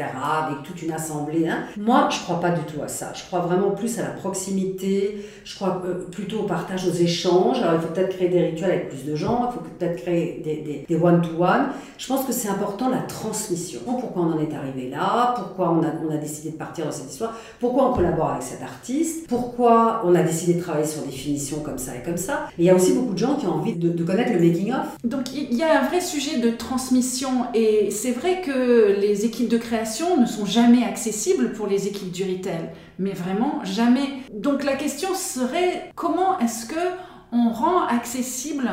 avec 0.47 0.63
toute 0.65 0.83
une 0.83 0.93
assemblée. 0.93 1.49
Hein. 1.49 1.65
Moi, 1.77 2.09
je 2.11 2.21
crois 2.21 2.41
pas 2.41 2.51
du 2.51 2.63
tout 2.63 2.83
à 2.83 2.89
ça. 2.89 3.13
Je 3.15 3.25
crois 3.25 3.41
vraiment 3.41 3.71
plus 3.71 3.99
à 3.99 4.03
la 4.03 4.11
proximité. 4.11 5.25
Je 5.45 5.55
crois 5.55 5.83
euh, 5.87 6.07
plutôt 6.11 6.41
au 6.41 6.45
partage, 6.45 6.87
aux 6.87 6.93
échanges. 6.93 7.59
Alors, 7.63 7.75
il 7.75 7.81
faut 7.81 7.93
peut-être 7.93 8.17
créer 8.17 8.29
des 8.29 8.43
rituels 8.43 8.71
avec 8.71 8.89
plus 8.91 9.05
de 9.05 9.17
gens. 9.17 9.51
Il 9.51 9.55
faut 9.55 9.65
peut-être 9.79 10.03
créer 10.03 10.85
des 10.89 10.97
one-to-one. 10.97 11.69
Je 11.99 12.07
pense 12.07 12.25
que 12.25 12.33
c'est 12.33 12.49
important 12.49 12.91
la 12.91 12.99
transmission. 12.99 13.81
Pourquoi 13.85 14.23
on 14.23 14.33
en 14.33 14.39
est 14.39 14.55
arrivé 14.55 14.91
là? 14.91 15.35
Pourquoi 15.37 15.71
on 15.71 15.83
a, 15.83 15.93
on 16.07 16.13
a 16.13 16.17
décidé 16.17 16.51
de 16.51 16.57
partir 16.57 16.85
dans 16.85 16.93
cette 16.93 17.14
pourquoi 17.61 17.91
on 17.91 17.93
collabore 17.95 18.31
avec 18.31 18.43
cet 18.43 18.63
artiste, 18.63 19.27
pourquoi 19.29 20.03
on 20.05 20.15
a 20.15 20.23
décidé 20.23 20.55
de 20.55 20.61
travailler 20.61 20.87
sur 20.87 21.03
des 21.03 21.13
finitions 21.13 21.61
comme 21.61 21.79
ça 21.79 21.95
et 21.97 22.03
comme 22.03 22.17
ça? 22.17 22.49
il 22.59 22.65
y 22.65 22.71
a 22.71 22.75
aussi 22.75 22.93
beaucoup 22.93 23.13
de 23.15 23.19
gens 23.19 23.37
qui 23.37 23.47
ont 23.47 23.55
envie 23.55 23.75
de, 23.75 24.05
connaître 24.05 24.33
le 24.33 24.41
making-of. 24.41 24.99
Donc 25.05 25.35
il 25.35 25.55
y 25.55 25.63
a 25.63 25.81
un 25.81 25.87
vrai 25.87 26.01
sujet 26.01 26.39
de 26.39 26.51
transmission 26.51 27.47
et 27.55 27.91
c'est 27.91 28.13
vrai 28.13 28.43
que 28.43 28.99
les 29.01 29.25
équipes 29.25 29.49
de 29.49 29.59
création 29.59 30.21
ne 30.21 30.27
sont 30.27 30.47
jamais 30.47 30.85
accessibles 30.85 31.53
pour 31.53 31.67
les 31.67 31.87
équipes 31.89 32.13
du 32.13 32.23
retail, 32.23 32.71
mais 32.99 33.13
vraiment 33.13 33.61
jamais. 33.65 34.09
Donc 34.33 34.65
la 34.65 34.75
question 34.75 35.15
serait 35.15 35.91
comment 35.95 36.39
est-ce 36.39 36.67
que 36.67 36.75
on 37.33 37.51
rend 37.51 37.87
accessible 37.87 38.71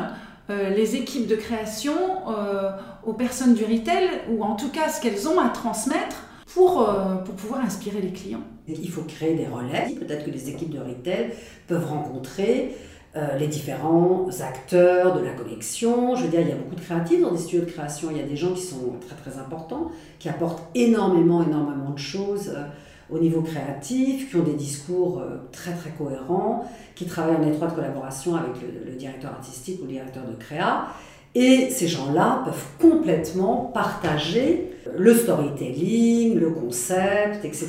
euh, 0.50 0.70
les 0.70 0.96
équipes 0.96 1.26
de 1.26 1.36
création 1.36 1.94
euh, 2.28 2.70
aux 3.04 3.12
personnes 3.12 3.54
du 3.54 3.64
retail, 3.64 4.08
ou 4.30 4.42
en 4.42 4.54
tout 4.54 4.70
cas 4.70 4.88
ce 4.88 5.00
qu'elles 5.00 5.28
ont 5.28 5.40
à 5.40 5.48
transmettre 5.48 6.16
pour, 6.46 6.88
euh, 6.88 7.16
pour 7.16 7.34
pouvoir 7.34 7.60
inspirer 7.60 8.00
les 8.00 8.12
clients. 8.12 8.42
Il 8.68 8.90
faut 8.90 9.02
créer 9.02 9.34
des 9.34 9.46
relais. 9.46 9.94
Peut-être 9.98 10.24
que 10.24 10.30
les 10.30 10.48
équipes 10.48 10.70
de 10.70 10.78
retail 10.78 11.30
peuvent 11.66 11.86
rencontrer 11.86 12.76
euh, 13.16 13.36
les 13.38 13.46
différents 13.46 14.28
acteurs 14.40 15.14
de 15.18 15.24
la 15.24 15.32
collection. 15.32 16.14
Je 16.14 16.24
veux 16.24 16.28
dire, 16.28 16.40
il 16.40 16.48
y 16.48 16.52
a 16.52 16.56
beaucoup 16.56 16.76
de 16.76 16.80
créatifs 16.80 17.20
dans 17.20 17.32
des 17.32 17.38
studios 17.38 17.64
de 17.64 17.70
création. 17.70 18.08
Il 18.10 18.16
y 18.18 18.20
a 18.20 18.26
des 18.26 18.36
gens 18.36 18.52
qui 18.52 18.62
sont 18.62 18.94
très 19.00 19.16
très 19.16 19.38
importants, 19.38 19.90
qui 20.18 20.28
apportent 20.28 20.62
énormément, 20.74 21.42
énormément 21.42 21.90
de 21.90 21.98
choses 21.98 22.52
euh, 22.54 22.64
au 23.10 23.18
niveau 23.18 23.42
créatif, 23.42 24.30
qui 24.30 24.36
ont 24.36 24.42
des 24.42 24.54
discours 24.54 25.22
très 25.50 25.72
très 25.72 25.90
cohérents, 25.90 26.64
qui 26.94 27.04
travaillent 27.04 27.36
en 27.36 27.46
étroite 27.46 27.74
collaboration 27.74 28.36
avec 28.36 28.52
le, 28.62 28.90
le 28.90 28.96
directeur 28.96 29.32
artistique 29.32 29.80
ou 29.82 29.84
le 29.84 29.92
directeur 29.92 30.22
de 30.24 30.34
créa. 30.34 30.86
Et 31.34 31.68
ces 31.68 31.88
gens-là 31.88 32.42
peuvent 32.46 32.64
complètement 32.80 33.70
partager 33.74 34.71
le 34.96 35.14
storytelling, 35.14 36.38
le 36.38 36.50
concept, 36.50 37.44
etc. 37.44 37.68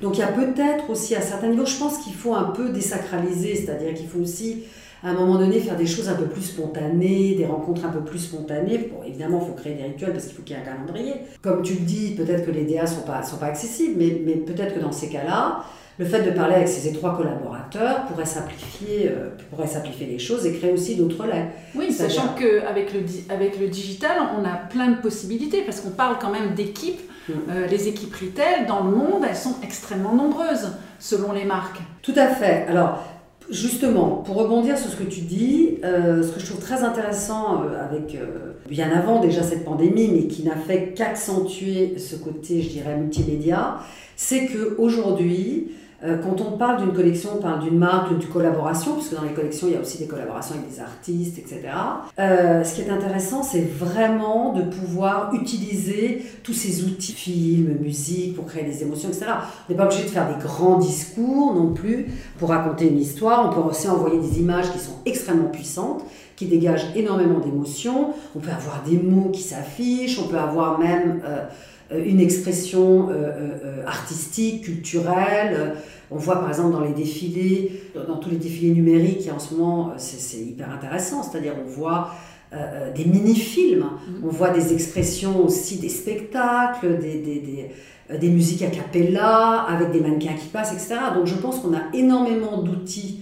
Donc 0.00 0.16
il 0.16 0.20
y 0.20 0.22
a 0.22 0.28
peut-être 0.28 0.90
aussi 0.90 1.14
à 1.14 1.20
certains 1.20 1.48
niveaux, 1.48 1.66
je 1.66 1.78
pense 1.78 1.98
qu'il 1.98 2.14
faut 2.14 2.34
un 2.34 2.44
peu 2.44 2.70
désacraliser, 2.70 3.54
c'est-à-dire 3.54 3.94
qu'il 3.94 4.08
faut 4.08 4.20
aussi 4.20 4.64
à 5.02 5.10
un 5.10 5.14
moment 5.14 5.38
donné 5.38 5.60
faire 5.60 5.76
des 5.76 5.86
choses 5.86 6.08
un 6.08 6.14
peu 6.14 6.24
plus 6.24 6.42
spontanées, 6.42 7.34
des 7.34 7.44
rencontres 7.44 7.84
un 7.84 7.90
peu 7.90 8.00
plus 8.00 8.20
spontanées. 8.20 8.90
Bon, 8.90 9.02
évidemment, 9.06 9.40
il 9.42 9.48
faut 9.48 9.52
créer 9.52 9.74
des 9.74 9.82
rituels 9.82 10.12
parce 10.12 10.24
qu'il 10.24 10.34
faut 10.34 10.42
qu'il 10.42 10.56
y 10.56 10.58
ait 10.58 10.62
un 10.62 10.64
calendrier. 10.64 11.14
Comme 11.42 11.62
tu 11.62 11.74
le 11.74 11.80
dis, 11.80 12.14
peut-être 12.14 12.46
que 12.46 12.50
les 12.50 12.64
DA 12.64 12.82
ne 12.82 12.86
sont 12.86 13.02
pas, 13.02 13.22
sont 13.22 13.36
pas 13.36 13.46
accessibles, 13.46 13.96
mais, 13.98 14.22
mais 14.24 14.36
peut-être 14.36 14.74
que 14.74 14.80
dans 14.80 14.92
ces 14.92 15.10
cas-là, 15.10 15.62
le 15.98 16.04
fait 16.04 16.22
de 16.22 16.30
parler 16.30 16.56
avec 16.56 16.68
ces 16.68 16.88
étroits 16.88 17.14
collaborateurs 17.16 18.06
pourrait 18.06 18.24
simplifier, 18.24 19.08
euh, 19.08 19.30
pourrait 19.50 19.68
simplifier 19.68 20.06
les 20.06 20.18
choses 20.18 20.44
et 20.46 20.52
créer 20.52 20.72
aussi 20.72 20.96
d'autres 20.96 21.22
relais. 21.22 21.46
Oui, 21.74 21.92
sachant 21.92 22.34
qu'avec 22.38 22.92
le, 22.92 23.00
avec 23.32 23.60
le 23.60 23.68
digital, 23.68 24.16
on 24.38 24.44
a 24.44 24.56
plein 24.56 24.88
de 24.88 24.96
possibilités 24.96 25.62
parce 25.62 25.80
qu'on 25.80 25.90
parle 25.90 26.16
quand 26.20 26.30
même 26.30 26.54
d'équipes 26.54 27.00
Mm. 27.28 27.32
Euh, 27.50 27.66
les 27.66 27.88
équipes 27.88 28.14
retail 28.14 28.66
dans 28.66 28.84
le 28.84 28.96
monde, 28.96 29.24
elles 29.28 29.36
sont 29.36 29.56
extrêmement 29.62 30.14
nombreuses 30.14 30.72
selon 30.98 31.32
les 31.32 31.44
marques. 31.44 31.80
Tout 32.02 32.14
à 32.16 32.28
fait. 32.28 32.66
Alors, 32.68 33.02
Justement, 33.50 34.22
pour 34.24 34.36
rebondir 34.36 34.78
sur 34.78 34.90
ce 34.90 34.96
que 34.96 35.02
tu 35.02 35.20
dis, 35.20 35.76
euh, 35.84 36.22
ce 36.22 36.32
que 36.32 36.40
je 36.40 36.46
trouve 36.46 36.60
très 36.60 36.82
intéressant 36.82 37.62
euh, 37.62 37.84
avec 37.84 38.16
bien 38.70 38.90
avant 38.90 39.20
déjà 39.20 39.42
cette 39.42 39.66
pandémie, 39.66 40.08
mais 40.08 40.28
qui 40.28 40.44
n'a 40.44 40.56
fait 40.56 40.94
qu'accentuer 40.96 41.98
ce 41.98 42.16
côté, 42.16 42.62
je 42.62 42.70
dirais, 42.70 42.96
multimédia, 42.96 43.80
c'est 44.16 44.46
qu'aujourd'hui, 44.46 45.66
euh, 45.68 45.83
quand 46.22 46.40
on 46.40 46.56
parle 46.58 46.82
d'une 46.82 46.92
collection, 46.92 47.30
on 47.36 47.42
parle 47.42 47.60
d'une 47.60 47.78
marque, 47.78 48.10
d'une 48.10 48.28
collaboration, 48.28 48.94
puisque 48.94 49.14
dans 49.14 49.22
les 49.22 49.32
collections, 49.32 49.66
il 49.68 49.74
y 49.74 49.76
a 49.76 49.80
aussi 49.80 49.98
des 49.98 50.06
collaborations 50.06 50.56
avec 50.56 50.68
des 50.70 50.80
artistes, 50.80 51.38
etc. 51.38 51.62
Euh, 52.18 52.62
ce 52.62 52.74
qui 52.74 52.82
est 52.82 52.90
intéressant, 52.90 53.42
c'est 53.42 53.62
vraiment 53.62 54.52
de 54.52 54.62
pouvoir 54.62 55.32
utiliser 55.34 56.24
tous 56.42 56.52
ces 56.52 56.84
outils, 56.84 57.12
films, 57.12 57.78
musique, 57.80 58.36
pour 58.36 58.46
créer 58.46 58.64
des 58.64 58.82
émotions, 58.82 59.08
etc. 59.08 59.26
On 59.68 59.72
n'est 59.72 59.78
pas 59.78 59.84
obligé 59.84 60.02
de 60.02 60.08
faire 60.08 60.28
des 60.28 60.42
grands 60.42 60.78
discours 60.78 61.54
non 61.54 61.72
plus 61.72 62.06
pour 62.38 62.50
raconter 62.50 62.88
une 62.88 62.98
histoire. 62.98 63.48
On 63.48 63.54
peut 63.54 63.68
aussi 63.68 63.88
envoyer 63.88 64.18
des 64.18 64.40
images 64.40 64.70
qui 64.72 64.78
sont 64.78 64.98
extrêmement 65.06 65.48
puissantes 65.48 66.04
qui 66.36 66.46
dégagent 66.46 66.86
énormément 66.96 67.38
d'émotions. 67.38 68.12
On 68.34 68.40
peut 68.40 68.50
avoir 68.50 68.82
des 68.82 68.98
mots 68.98 69.30
qui 69.30 69.42
s'affichent, 69.42 70.18
on 70.18 70.26
peut 70.26 70.38
avoir 70.38 70.78
même 70.78 71.22
euh, 71.24 71.44
une 71.90 72.20
expression 72.20 73.08
artistique, 73.86 74.64
culturelle. 74.64 75.74
On 76.10 76.16
voit 76.16 76.36
par 76.40 76.48
exemple 76.48 76.72
dans 76.72 76.84
les 76.84 76.92
défilés, 76.92 77.82
dans 78.06 78.18
tous 78.18 78.30
les 78.30 78.36
défilés 78.36 78.72
numériques, 78.72 79.18
qui 79.18 79.30
en 79.30 79.38
ce 79.38 79.54
moment, 79.54 79.88
euh, 79.88 79.94
c'est 79.96 80.38
hyper 80.38 80.70
intéressant, 80.70 81.22
c'est-à-dire 81.22 81.54
on 81.60 81.68
voit 81.68 82.10
euh, 82.52 82.56
euh, 82.56 82.92
des 82.92 83.04
mini-films, 83.04 83.80
mm-hmm. 83.82 84.24
on 84.24 84.28
voit 84.28 84.50
des 84.50 84.72
expressions 84.72 85.44
aussi 85.44 85.78
des 85.78 85.88
spectacles, 85.88 86.98
des, 87.00 87.18
des, 87.18 87.40
des, 87.40 88.18
des, 88.18 88.28
musiques 88.28 88.62
a 88.62 88.68
cappella, 88.68 89.66
avec 89.68 89.90
des 89.92 90.00
mannequins 90.00 90.34
qui 90.34 90.48
passent, 90.48 90.72
etc. 90.72 90.96
Donc 91.14 91.26
je 91.26 91.34
pense 91.34 91.60
qu'on 91.60 91.74
a 91.74 91.82
énormément 91.94 92.62
d'outils 92.62 93.20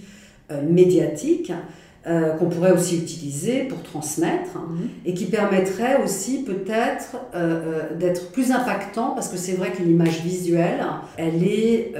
médiatiques 0.69 1.51
euh, 2.05 2.31
qu'on 2.31 2.49
pourrait 2.49 2.73
aussi 2.73 2.97
utiliser 2.97 3.63
pour 3.63 3.81
transmettre 3.81 4.59
mhm. 4.59 4.89
et 5.05 5.13
qui 5.13 5.23
permettrait 5.23 6.03
aussi 6.03 6.43
peut-être 6.43 7.15
euh, 7.33 7.85
euh, 7.93 7.95
d'être 7.95 8.33
plus 8.33 8.51
impactant 8.51 9.11
parce 9.11 9.29
que 9.29 9.37
c'est 9.37 9.53
vrai 9.53 9.71
qu'une 9.71 9.89
image 9.89 10.19
visuelle, 10.19 10.83
elle 11.15 11.45
est, 11.45 11.93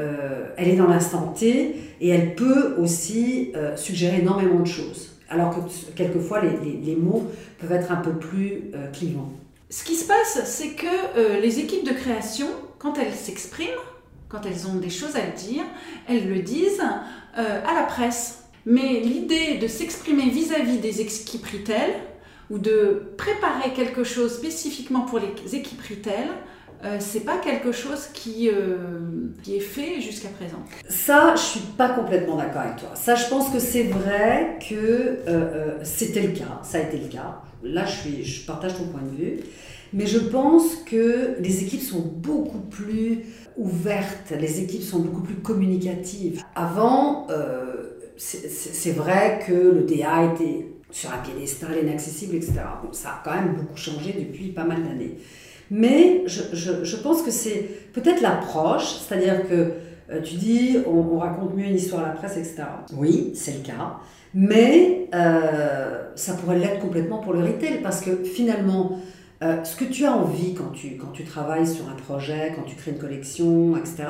elle 0.57 0.67
est 0.67 0.75
dans 0.75 0.87
l'instant 0.87 1.33
T 1.39 1.77
et 2.01 2.09
elle 2.09 2.35
peut 2.35 2.75
aussi 2.77 3.53
suggérer 3.77 4.19
énormément 4.19 4.59
de 4.59 4.67
choses. 4.67 5.11
Alors 5.29 5.55
que 5.55 5.93
quelquefois 5.95 6.41
les, 6.41 6.57
les, 6.65 6.77
les 6.81 6.95
mots 6.97 7.23
peuvent 7.59 7.71
être 7.71 7.93
un 7.93 8.01
peu 8.01 8.11
plus 8.11 8.71
clivants. 8.91 9.31
Ce 9.69 9.85
qui 9.85 9.95
se 9.95 10.05
passe, 10.05 10.41
c'est 10.43 10.71
que 10.71 11.41
les 11.41 11.59
équipes 11.59 11.87
de 11.87 11.93
création, 11.93 12.47
quand 12.77 12.95
elles 12.97 13.13
s'expriment, 13.13 13.69
quand 14.27 14.41
elles 14.45 14.67
ont 14.67 14.75
des 14.75 14.89
choses 14.89 15.15
à 15.15 15.21
dire, 15.21 15.63
elles 16.09 16.27
le 16.27 16.39
disent 16.41 16.83
à 17.35 17.73
la 17.73 17.83
presse 17.83 18.42
mais 18.65 18.99
l'idée 18.99 19.55
de 19.55 19.67
s'exprimer 19.67 20.29
vis-à-vis 20.29 20.77
des 20.77 21.01
équipes 21.01 21.45
retail 21.45 21.93
ou 22.49 22.59
de 22.59 23.13
préparer 23.17 23.73
quelque 23.73 24.03
chose 24.03 24.35
spécifiquement 24.35 25.01
pour 25.01 25.19
les 25.19 25.55
équipes 25.55 25.81
retail, 25.81 26.29
euh, 26.83 26.97
c'est 26.99 27.21
pas 27.21 27.37
quelque 27.37 27.71
chose 27.71 28.07
qui, 28.13 28.49
euh, 28.49 28.77
qui 29.41 29.55
est 29.55 29.61
fait 29.61 30.01
jusqu'à 30.01 30.27
présent. 30.29 30.57
Ça, 30.89 31.33
je 31.35 31.41
suis 31.41 31.59
pas 31.77 31.89
complètement 31.89 32.35
d'accord 32.35 32.63
avec 32.63 32.77
toi. 32.77 32.89
Ça, 32.95 33.15
je 33.15 33.25
pense 33.29 33.49
que 33.49 33.59
c'est 33.59 33.83
vrai 33.83 34.59
que 34.69 34.75
euh, 34.75 35.17
euh, 35.27 35.77
c'était 35.83 36.21
le 36.21 36.33
cas, 36.33 36.59
ça 36.63 36.79
a 36.79 36.81
été 36.81 36.97
le 36.97 37.07
cas. 37.07 37.41
Là, 37.63 37.85
je, 37.85 37.91
suis, 37.91 38.23
je 38.25 38.45
partage 38.45 38.75
ton 38.77 38.85
point 38.85 39.01
de 39.01 39.15
vue. 39.15 39.39
Mais 39.93 40.07
je 40.07 40.17
pense 40.17 40.75
que 40.87 41.35
les 41.39 41.63
équipes 41.63 41.83
sont 41.83 42.01
beaucoup 42.01 42.59
plus 42.59 43.25
ouvertes, 43.57 44.33
les 44.37 44.59
équipes 44.59 44.81
sont 44.81 44.99
beaucoup 44.99 45.21
plus 45.21 45.35
communicatives. 45.35 46.43
Avant, 46.55 47.27
c'est 48.23 48.91
vrai 48.91 49.39
que 49.45 49.53
le 49.53 49.81
DA 49.81 50.33
était 50.33 50.67
sur 50.91 51.11
un 51.11 51.17
piédestal 51.17 51.77
inaccessible, 51.81 52.35
etc. 52.35 52.53
ça 52.91 53.09
a 53.09 53.21
quand 53.23 53.33
même 53.33 53.55
beaucoup 53.55 53.75
changé 53.75 54.13
depuis 54.13 54.49
pas 54.49 54.63
mal 54.63 54.83
d'années. 54.83 55.17
Mais 55.71 56.23
je, 56.27 56.95
pense 56.97 57.23
que 57.23 57.31
c'est 57.31 57.67
peut-être 57.93 58.21
l'approche, 58.21 58.97
c'est-à-dire 58.99 59.47
que 59.47 59.71
euh, 60.11 60.21
tu 60.21 60.35
dis 60.35 60.77
on, 60.85 61.17
raconte 61.17 61.55
mieux 61.55 61.65
une 61.65 61.75
histoire 61.75 62.03
à 62.03 62.09
la 62.09 62.13
presse, 62.13 62.37
etc. 62.37 62.63
Oui, 62.95 63.31
c'est 63.33 63.57
le 63.57 63.63
cas. 63.63 63.97
Mais 64.35 65.07
euh, 65.13 66.09
ça 66.15 66.33
pourrait 66.33 66.59
l'être 66.59 66.79
complètement 66.79 67.17
pour 67.19 67.33
le 67.33 67.39
retail 67.39 67.81
parce 67.81 68.01
que 68.01 68.23
finalement, 68.23 68.99
euh, 69.41 69.63
ce 69.63 69.75
que 69.75 69.85
tu 69.85 70.05
as 70.05 70.13
envie 70.13 70.53
quand 70.53 70.71
tu, 70.73 70.97
quand 70.97 71.11
tu 71.11 71.23
travailles 71.23 71.67
sur 71.67 71.89
un 71.89 71.95
projet, 71.95 72.53
quand 72.55 72.63
tu 72.63 72.75
crées 72.75 72.91
une 72.91 72.99
collection, 72.99 73.75
etc., 73.77 74.03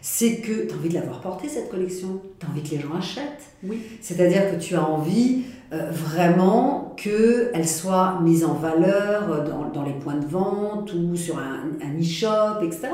c'est 0.00 0.36
que 0.36 0.66
tu 0.66 0.72
as 0.72 0.76
envie 0.76 0.88
de 0.88 0.94
l'avoir 0.94 1.20
portée, 1.20 1.48
cette 1.48 1.70
collection. 1.70 2.20
Tu 2.38 2.46
as 2.46 2.50
envie 2.50 2.62
que 2.62 2.74
les 2.74 2.80
gens 2.80 2.94
achètent. 2.96 3.52
Oui. 3.62 3.82
C'est-à-dire 4.00 4.50
que 4.50 4.56
tu 4.56 4.74
as 4.74 4.84
envie 4.84 5.42
euh, 5.72 5.90
vraiment 5.90 6.94
qu'elle 6.96 7.68
soit 7.68 8.18
mise 8.22 8.44
en 8.44 8.54
valeur 8.54 9.30
euh, 9.30 9.48
dans, 9.48 9.68
dans, 9.68 9.84
les 9.84 9.92
points 9.92 10.16
de 10.16 10.26
vente 10.26 10.92
ou 10.94 11.14
sur 11.16 11.38
un, 11.38 11.64
un 11.82 12.00
e-shop, 12.00 12.62
etc. 12.62 12.88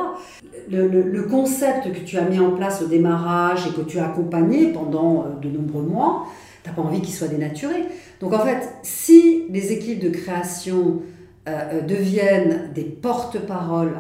Le, 0.71 0.89
le, 0.89 1.03
le, 1.03 1.23
concept 1.23 1.93
que 1.93 2.01
tu 2.01 2.19
as 2.19 2.23
mis 2.23 2.39
en 2.39 2.51
place 2.51 2.83
au 2.83 2.87
démarrage 2.87 3.67
et 3.67 3.71
que 3.71 3.81
tu 3.81 3.99
as 3.99 4.07
accompagné 4.07 4.73
pendant 4.73 5.25
euh, 5.25 5.41
de 5.41 5.49
nombreux 5.49 5.83
mois, 5.83 6.27
tu 6.63 6.69
n'as 6.69 6.77
pas 6.77 6.83
envie 6.83 7.01
qu'il 7.01 7.15
soit 7.15 7.29
dénaturé. 7.29 7.85
Donc 8.21 8.33
en 8.33 8.41
fait, 8.41 8.69
si 8.83 9.45
les 9.51 9.73
équipes 9.73 10.01
de 10.01 10.11
création 10.11 11.03
euh, 11.49 11.81
deviennent 11.81 12.73
des 12.75 12.83
porte-paroles 12.83 13.95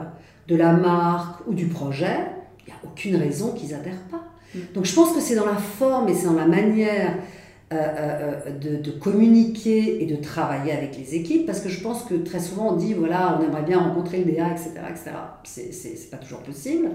de 0.48 0.56
la 0.56 0.72
marque 0.72 1.46
ou 1.46 1.54
du 1.54 1.66
projet, 1.66 2.18
aucune 2.84 3.16
raison 3.16 3.52
qu'ils 3.52 3.74
adhèrent 3.74 4.06
pas. 4.10 4.24
Mm. 4.54 4.58
Donc 4.74 4.84
je 4.84 4.94
pense 4.94 5.12
que 5.12 5.20
c'est 5.20 5.34
dans 5.34 5.46
la 5.46 5.56
forme 5.56 6.08
et 6.08 6.14
c'est 6.14 6.26
dans 6.26 6.34
la 6.34 6.46
manière 6.46 7.14
euh, 7.72 7.76
euh, 7.76 8.32
euh, 8.46 8.78
de, 8.78 8.90
communiquer 8.92 10.00
et 10.00 10.06
de 10.06 10.14
travailler 10.14 10.70
avec 10.70 10.96
les 10.96 11.16
équipes, 11.16 11.46
parce 11.46 11.58
que 11.58 11.68
je 11.68 11.80
pense 11.80 12.04
que 12.04 12.14
très 12.14 12.38
souvent 12.38 12.68
on 12.72 12.76
dit, 12.76 12.94
voilà, 12.94 13.36
on 13.36 13.44
aimerait 13.44 13.64
bien 13.64 13.80
rencontrer 13.80 14.18
le 14.18 14.30
DA, 14.30 14.52
etc. 14.52 14.70
etc. 14.88 15.10
C'est 15.42 16.10
pas 16.12 16.16
toujours 16.18 16.42
possible. 16.42 16.90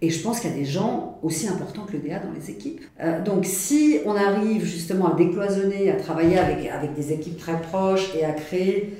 Et 0.00 0.08
je 0.08 0.22
pense 0.22 0.40
qu'il 0.40 0.48
y 0.48 0.54
a 0.54 0.56
des 0.56 0.64
gens 0.64 1.18
aussi 1.22 1.46
importants 1.46 1.82
que 1.82 1.92
le 1.92 1.98
DA 1.98 2.20
dans 2.20 2.32
les 2.32 2.50
équipes. 2.50 2.80
donc 3.26 3.44
si 3.44 3.98
on 4.06 4.14
arrive 4.14 4.64
justement 4.64 5.12
à 5.12 5.14
décloisonner, 5.14 5.90
à 5.90 5.96
travailler 5.96 6.38
avec, 6.38 6.66
avec 6.70 6.94
des 6.94 7.12
équipes 7.12 7.36
très 7.36 7.60
proches 7.60 8.14
et 8.18 8.24
à 8.24 8.32
créer 8.32 8.94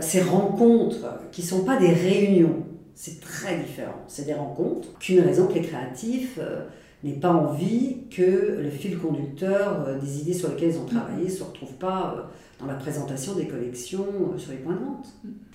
ces 0.00 0.20
rencontres 0.20 1.08
qui 1.32 1.42
ne 1.42 1.46
sont 1.48 1.64
pas 1.64 1.76
des 1.76 1.92
réunions, 1.92 2.66
c'est 3.00 3.18
très 3.18 3.56
différent. 3.56 4.04
C'est 4.08 4.26
des 4.26 4.34
rencontres. 4.34 4.88
Qu'une 4.98 5.20
raison 5.20 5.46
que 5.46 5.54
les 5.54 5.62
créatifs 5.62 6.38
euh, 6.38 6.66
n'aient 7.02 7.14
pas 7.14 7.32
envie 7.32 7.96
que 8.10 8.58
le 8.60 8.68
fil 8.68 8.98
conducteur 8.98 9.86
euh, 9.86 9.98
des 9.98 10.20
idées 10.20 10.34
sur 10.34 10.50
lesquelles 10.50 10.72
ils 10.72 10.78
ont 10.78 10.84
travaillé 10.84 11.24
ne 11.24 11.30
se 11.30 11.42
retrouve 11.42 11.72
pas 11.76 12.14
euh, 12.14 12.22
dans 12.60 12.66
la 12.66 12.74
présentation 12.74 13.32
des 13.32 13.46
collections 13.46 14.04
sur 14.36 14.52
les 14.52 14.58
points 14.58 14.74
de 14.74 14.84
vente. 14.84 15.06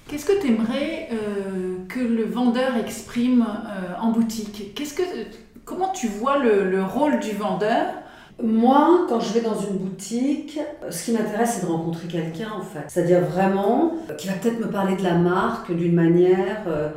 Qu'est-ce 0.07 0.25
que 0.25 0.41
tu 0.41 0.47
aimerais 0.47 1.09
que 1.87 1.99
le 1.99 2.23
vendeur 2.23 2.77
exprime 2.77 3.45
en 3.99 4.11
boutique? 4.11 4.73
Qu'est-ce 4.75 4.95
que, 4.95 5.03
Comment 5.65 5.91
tu 5.91 6.07
vois 6.07 6.39
le, 6.39 6.69
le 6.69 6.83
rôle 6.83 7.19
du 7.19 7.31
vendeur 7.31 7.85
moi, 8.43 9.05
quand 9.07 9.19
je 9.19 9.33
vais 9.33 9.41
dans 9.41 9.59
une 9.59 9.77
boutique, 9.77 10.59
ce 10.89 11.05
qui 11.05 11.11
m'intéresse, 11.11 11.57
c'est 11.59 11.65
de 11.65 11.71
rencontrer 11.71 12.07
quelqu'un, 12.07 12.49
en 12.57 12.61
fait. 12.61 12.83
C'est-à-dire 12.87 13.21
vraiment, 13.21 13.93
euh, 14.09 14.13
qui 14.15 14.27
va 14.27 14.33
peut-être 14.33 14.59
me 14.59 14.69
parler 14.69 14.95
de 14.95 15.03
la 15.03 15.15
marque 15.15 15.71
d'une 15.71 15.93
manière 15.93 16.63
euh, 16.67 16.89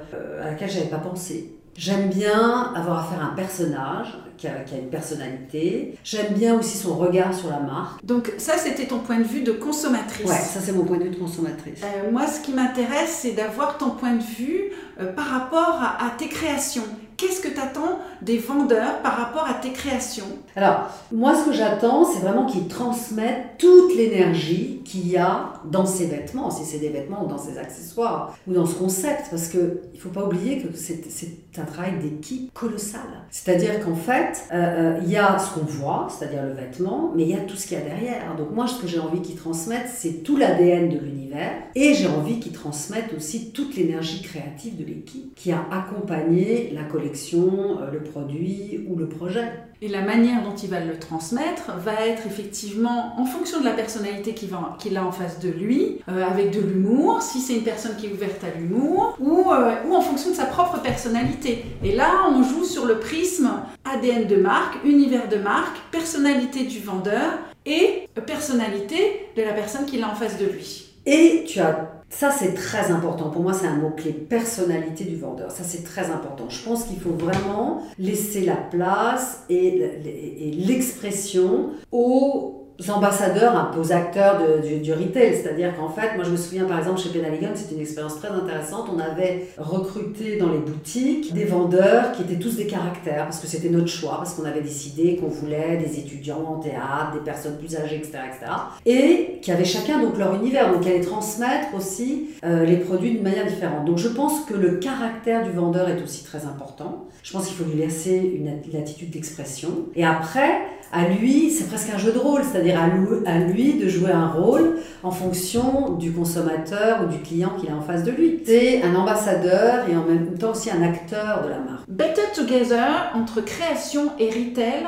à 0.43 0.51
laquelle 0.51 0.71
je 0.71 0.79
n'avais 0.79 0.91
pas 0.91 0.99
pensé. 0.99 1.53
J'aime 1.77 2.09
bien 2.09 2.73
avoir 2.75 3.07
affaire 3.07 3.25
à 3.25 3.29
un 3.33 3.35
personnage 3.37 4.19
qui 4.37 4.49
a, 4.49 4.51
qui 4.61 4.75
a, 4.75 4.79
une 4.79 4.89
personnalité. 4.89 5.97
J'aime 6.03 6.35
bien 6.35 6.59
aussi 6.59 6.77
son 6.77 6.97
regard 6.97 7.33
sur 7.33 7.51
la 7.51 7.61
marque. 7.61 8.05
Donc 8.05 8.33
ça, 8.39 8.57
c'était 8.57 8.87
ton 8.87 8.99
point 8.99 9.19
de 9.19 9.25
vue 9.25 9.43
de 9.43 9.53
consommatrice. 9.53 10.27
Ouais, 10.27 10.35
ça 10.35 10.61
c'est 10.61 10.73
mon 10.73 10.85
point 10.85 10.99
de 10.99 11.05
vue 11.05 11.11
de 11.11 11.19
consommatrice. 11.19 11.81
Euh, 11.85 12.11
moi, 12.11 12.27
ce 12.27 12.41
qui 12.41 12.53
m'intéresse, 12.53 13.19
c'est 13.21 13.33
d'avoir 13.33 13.79
ton 13.79 13.91
point 13.91 14.15
de 14.15 14.23
vue 14.23 14.73
euh, 15.01 15.13
par 15.13 15.27
rapport 15.27 15.81
à, 15.81 16.05
à, 16.05 16.11
tes 16.11 16.29
créations. 16.29 16.83
Qu'est-ce 17.19 17.41
que 17.41 17.49
tu 17.49 17.59
attends 17.59 17.99
des 18.23 18.39
vendeurs 18.39 19.03
par 19.03 19.17
rapport 19.17 19.45
à 19.45 19.55
tes 19.55 19.73
créations? 19.73 20.39
Alors, 20.55 20.89
moi, 21.11 21.35
ce 21.35 21.47
que 21.47 21.53
j'attends, 21.53 22.05
c'est 22.05 22.21
vraiment 22.21 22.47
qu'ils 22.47 22.69
transmettent 22.69 23.59
toute 23.59 23.93
l'énergie 23.97 24.83
qu'il 24.85 25.09
y 25.09 25.17
a 25.17 25.55
dans 25.65 25.85
ces 25.85 26.07
vêtements, 26.07 26.49
si 26.49 26.65
c'est 26.65 26.79
des 26.79 26.91
vêtements 26.91 27.25
ou 27.25 27.29
dans 27.29 27.37
ces 27.37 27.59
accessoires, 27.59 28.39
ou 28.47 28.53
dans 28.53 28.67
ce 28.67 28.77
concept, 28.77 29.31
parce 29.31 29.49
qu'il 29.49 29.81
ne 29.93 29.99
faut 29.99 30.11
pas 30.11 30.25
oublier 30.25 30.59
que 30.59 30.69
c'est 30.77 31.59
un 31.59 31.65
travail 31.65 31.99
d'équipe 32.01 32.53
colossal. 32.55 33.01
C'est-à-dire 33.31 33.85
qu'en 33.85 33.97
fait, 33.97 34.45
euh, 34.53 35.01
il 35.03 35.09
euh, 35.09 35.13
y 35.13 35.17
a 35.17 35.41
ce 35.41 35.55
qu'on 35.55 35.67
voit, 35.67 36.07
c'est-à-dire 36.09 36.45
le 36.45 36.53
vêtement, 36.53 37.13
mais 37.17 37.25
il 37.25 37.31
y 37.31 37.35
a 37.35 37.41
tout 37.41 37.57
ce 37.57 37.67
qu'il 37.67 37.79
y 37.79 37.81
a 37.81 37.85
derrière. 37.85 38.37
Donc 38.37 38.53
moi, 38.53 38.69
ce 38.69 38.81
que 38.81 38.87
j'ai 38.87 39.01
envie 39.01 39.23
qu'ils 39.23 39.37
transmettent, 39.37 39.91
c'est 39.93 40.23
tout 40.23 40.37
l'ADN 40.37 40.89
de 40.89 40.99
l'univers, 40.99 41.51
et 41.75 41.95
j'ai 41.95 42.07
envie 42.07 42.39
qu'ils 42.39 42.53
transmettent 42.53 43.13
aussi 43.17 43.51
toute 43.51 43.75
l'énergie 43.77 44.23
créative 44.23 44.77
de 44.77 44.85
l'équipe 44.85 45.35
qui 45.35 45.51
a 45.51 45.65
accompagné 45.73 46.71
la 46.73 46.85
collection 46.85 47.08
euh, 47.35 47.91
le 47.93 48.03
produit 48.03 48.85
ou 48.89 48.97
le 48.97 49.09
projet. 49.09 49.53
Et 49.81 49.89
la 49.89 50.03
manière 50.03 50.43
dont 50.43 50.55
il 50.55 50.69
va 50.69 50.81
le 50.81 50.99
transmettre 50.99 51.73
va 51.79 52.07
être 52.07 52.27
effectivement 52.27 53.15
en 53.19 53.25
fonction 53.25 53.61
de 53.61 53.65
la 53.65 53.73
personnalité 53.73 54.35
qu'il 54.35 54.97
a 54.97 55.05
en 55.05 55.13
face 55.13 55.39
de 55.39 55.49
lui, 55.49 55.99
euh, 56.09 56.27
avec 56.27 56.51
de 56.51 56.61
l'humour, 56.61 57.23
si 57.23 57.41
c'est 57.41 57.55
une 57.55 57.63
personne 57.63 57.97
qui 57.97 58.07
est 58.07 58.13
ouverte 58.13 58.43
à 58.43 58.59
l'humour, 58.59 59.17
ou, 59.21 59.53
euh, 59.53 59.75
ou 59.89 59.95
en 59.95 60.01
fonction 60.01 60.31
de 60.31 60.35
sa 60.35 60.47
propre 60.47 60.81
personnalité. 60.83 61.65
Et 61.85 61.95
là, 61.95 62.29
on 62.29 62.43
joue 62.43 62.65
sur 62.65 62.87
le 62.87 62.99
prisme 62.99 63.51
ADN 63.85 64.27
de 64.27 64.37
marque, 64.37 64.85
univers 64.85 65.29
de 65.29 65.37
marque, 65.37 65.77
personnalité 65.93 66.65
du 66.65 66.81
vendeur 66.81 67.39
et 67.65 68.09
personnalité 68.27 69.29
de 69.37 69.43
la 69.43 69.53
personne 69.53 69.87
qu'il 69.87 70.03
a 70.03 70.11
en 70.11 70.15
face 70.15 70.39
de 70.39 70.47
lui. 70.47 70.88
Et 71.11 71.45
tu 71.47 71.59
as 71.59 71.99
ça, 72.11 72.31
c'est 72.31 72.55
très 72.55 72.91
important. 72.91 73.29
Pour 73.29 73.43
moi, 73.43 73.53
c'est 73.53 73.67
un 73.67 73.77
mot-clé, 73.77 74.13
personnalité 74.13 75.05
du 75.05 75.17
vendeur. 75.17 75.51
Ça, 75.51 75.63
c'est 75.63 75.85
très 75.85 76.11
important. 76.11 76.49
Je 76.49 76.63
pense 76.63 76.85
qu'il 76.85 76.99
faut 76.99 77.13
vraiment 77.13 77.83
laisser 77.99 78.41
la 78.41 78.57
place 78.57 79.45
et 79.51 80.55
l'expression 80.67 81.71
aux 81.93 82.58
ambassadeurs, 82.89 83.57
un 83.57 83.65
peu 83.67 83.81
aux 83.81 83.93
acteurs 83.93 84.39
du, 84.63 84.93
retail. 84.93 85.35
C'est-à-dire 85.35 85.77
qu'en 85.77 85.89
fait, 85.89 86.15
moi 86.15 86.25
je 86.25 86.31
me 86.31 86.37
souviens 86.37 86.65
par 86.65 86.79
exemple 86.79 87.01
chez 87.01 87.11
Penaligon, 87.11 87.49
c'était 87.55 87.75
une 87.75 87.81
expérience 87.81 88.19
très 88.19 88.29
intéressante. 88.29 88.89
On 88.95 88.99
avait 88.99 89.49
recruté 89.59 90.37
dans 90.37 90.51
les 90.51 90.59
boutiques 90.59 91.35
des 91.35 91.45
vendeurs 91.45 92.13
qui 92.13 92.23
étaient 92.23 92.39
tous 92.39 92.57
des 92.57 92.67
caractères, 92.67 93.25
parce 93.25 93.41
que 93.41 93.47
c'était 93.47 93.69
notre 93.69 93.89
choix, 93.89 94.17
parce 94.19 94.35
qu'on 94.35 94.45
avait 94.45 94.61
décidé 94.61 95.17
qu'on 95.17 95.29
voulait 95.29 95.77
des 95.77 95.99
étudiants 95.99 96.45
en 96.47 96.59
théâtre, 96.61 97.13
des 97.15 97.21
personnes 97.21 97.59
plus 97.59 97.77
âgées, 97.77 97.97
etc. 97.97 98.19
etc. 98.29 98.53
et 98.87 99.39
qui 99.43 99.51
avaient 99.51 99.65
chacun 99.65 100.01
donc 100.01 100.17
leur 100.17 100.35
univers, 100.35 100.73
donc 100.73 100.83
qui 100.83 100.89
allaient 100.89 101.01
transmettre 101.01 101.75
aussi 101.77 102.31
euh, 102.45 102.65
les 102.65 102.77
produits 102.77 103.11
d'une 103.11 103.23
manière 103.23 103.47
différente. 103.47 103.85
Donc 103.85 103.99
je 103.99 104.09
pense 104.09 104.45
que 104.45 104.55
le 104.55 104.77
caractère 104.77 105.45
du 105.45 105.51
vendeur 105.51 105.89
est 105.89 106.03
aussi 106.03 106.25
très 106.25 106.45
important. 106.45 107.07
Je 107.23 107.33
pense 107.33 107.47
qu'il 107.47 107.57
faut 107.57 107.65
lui 107.65 107.79
laisser 107.79 108.17
une, 108.17 108.53
une 108.71 108.81
attitude 108.81 109.11
d'expression. 109.11 109.71
Et 109.95 110.05
après, 110.05 110.61
à 110.93 111.07
lui, 111.07 111.51
c'est 111.51 111.69
presque 111.69 111.91
un 111.91 111.99
jeu 111.99 112.13
de 112.13 112.19
rôle, 112.19 112.43
c'est-à-dire 112.43 112.68
à 112.73 113.39
lui 113.39 113.75
de 113.75 113.89
jouer 113.89 114.11
un 114.11 114.29
rôle 114.29 114.79
en 115.03 115.11
fonction 115.11 115.93
du 115.93 116.13
consommateur 116.13 117.03
ou 117.05 117.07
du 117.07 117.19
client 117.19 117.51
qu'il 117.59 117.71
a 117.71 117.75
en 117.75 117.81
face 117.81 118.05
de 118.05 118.11
lui. 118.11 118.43
C'est 118.45 118.83
un 118.83 118.95
ambassadeur 118.95 119.89
et 119.89 119.97
en 119.97 120.05
même 120.05 120.37
temps 120.39 120.51
aussi 120.51 120.71
un 120.71 120.83
acteur 120.83 121.43
de 121.45 121.49
la 121.49 121.59
marque. 121.59 121.89
Better 121.89 122.23
Together 122.35 123.13
entre 123.15 123.41
création 123.41 124.13
et 124.19 124.29
retail. 124.31 124.87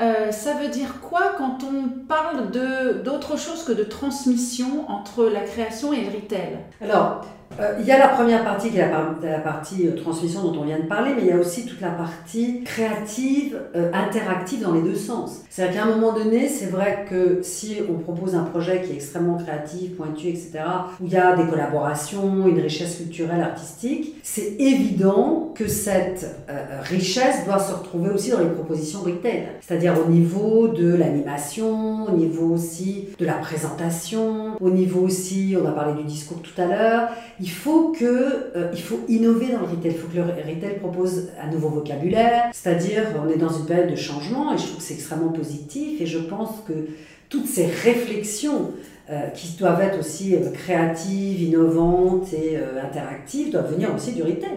Euh, 0.00 0.32
ça 0.32 0.54
veut 0.54 0.68
dire 0.68 1.00
quoi 1.00 1.34
quand 1.38 1.58
on 1.62 1.88
parle 2.08 2.50
d'autre 3.04 3.38
chose 3.38 3.62
que 3.62 3.70
de 3.70 3.84
transmission 3.84 4.88
entre 4.88 5.26
la 5.26 5.40
création 5.40 5.92
et 5.92 6.00
le 6.00 6.08
retail? 6.08 6.58
Alors, 6.80 7.24
il 7.78 7.86
y 7.86 7.92
a 7.92 7.98
la 7.98 8.08
première 8.08 8.44
partie 8.44 8.70
qui 8.70 8.78
est 8.78 8.90
la, 8.90 9.38
partie 9.38 9.86
euh, 9.86 9.96
transmission 9.96 10.42
dont 10.42 10.60
on 10.60 10.64
vient 10.64 10.78
de 10.78 10.86
parler, 10.86 11.12
mais 11.14 11.22
il 11.22 11.28
y 11.28 11.32
a 11.32 11.36
aussi 11.36 11.66
toute 11.66 11.80
la 11.80 11.90
partie 11.90 12.62
créative, 12.64 13.58
euh, 13.76 13.90
interactive 13.92 14.62
dans 14.62 14.72
les 14.72 14.82
deux 14.82 14.94
sens. 14.94 15.42
C'est-à-dire 15.50 15.82
qu'à 15.82 15.86
un 15.86 15.94
moment 15.94 16.12
donné, 16.12 16.48
c'est 16.48 16.66
vrai 16.66 17.04
que 17.08 17.40
si 17.42 17.78
on 17.88 17.98
propose 17.98 18.34
un 18.34 18.44
projet 18.44 18.82
qui 18.82 18.92
est 18.92 18.96
extrêmement 18.96 19.36
créatif, 19.36 19.96
pointu, 19.96 20.28
etc., 20.28 20.60
où 21.00 21.06
il 21.06 21.12
y 21.12 21.16
a 21.16 21.36
des 21.36 21.44
collaborations, 21.44 22.46
une 22.46 22.60
richesse 22.60 22.96
culturelle, 22.96 23.42
artistique, 23.42 24.16
c'est 24.22 24.56
évident 24.58 25.52
que 25.54 25.68
cette 25.68 26.26
richesse 26.82 27.44
doit 27.44 27.58
se 27.58 27.72
retrouver 27.72 28.10
aussi 28.10 28.30
dans 28.30 28.40
les 28.40 28.50
propositions 28.50 29.00
retail. 29.00 29.48
C'est-à-dire 29.60 29.94
au 30.04 30.10
niveau 30.10 30.68
de 30.68 30.94
l'animation, 30.94 32.06
au 32.06 32.16
niveau 32.16 32.54
aussi 32.54 33.08
de 33.18 33.24
la 33.24 33.34
présentation, 33.34 34.56
au 34.60 34.70
niveau 34.70 35.00
aussi, 35.00 35.56
on 35.60 35.66
a 35.66 35.72
parlé 35.72 36.02
du 36.02 36.04
discours 36.04 36.40
tout 36.42 36.60
à 36.60 36.66
l'heure, 36.66 37.08
il 37.44 37.50
faut 37.50 37.92
que 37.92 38.04
euh, 38.56 38.74
faut 38.74 39.00
innover 39.06 39.48
dans 39.48 39.60
le 39.60 39.66
retail. 39.66 39.92
Il 39.92 39.98
faut 39.98 40.08
que 40.08 40.16
le 40.16 40.22
retail 40.22 40.78
propose 40.80 41.28
un 41.38 41.50
nouveau 41.50 41.68
vocabulaire. 41.68 42.44
C'est-à-dire, 42.54 43.02
on 43.22 43.28
est 43.28 43.36
dans 43.36 43.52
une 43.52 43.66
période 43.66 43.90
de 43.90 43.96
changement 43.96 44.54
et 44.54 44.56
je 44.56 44.62
trouve 44.62 44.78
que 44.78 44.82
c'est 44.82 44.94
extrêmement 44.94 45.28
positif. 45.28 46.00
Et 46.00 46.06
je 46.06 46.20
pense 46.20 46.62
que 46.66 46.72
toutes 47.28 47.46
ces 47.46 47.66
réflexions 47.66 48.70
euh, 49.10 49.28
qui 49.34 49.56
doivent 49.58 49.80
être 49.80 49.98
aussi 49.98 50.34
euh, 50.34 50.50
créatives, 50.52 51.42
innovantes 51.42 52.32
et 52.32 52.58
interactives, 52.82 53.50
doivent 53.50 53.72
venir 53.72 53.94
aussi 53.94 54.12
du 54.12 54.22
retail. 54.22 54.50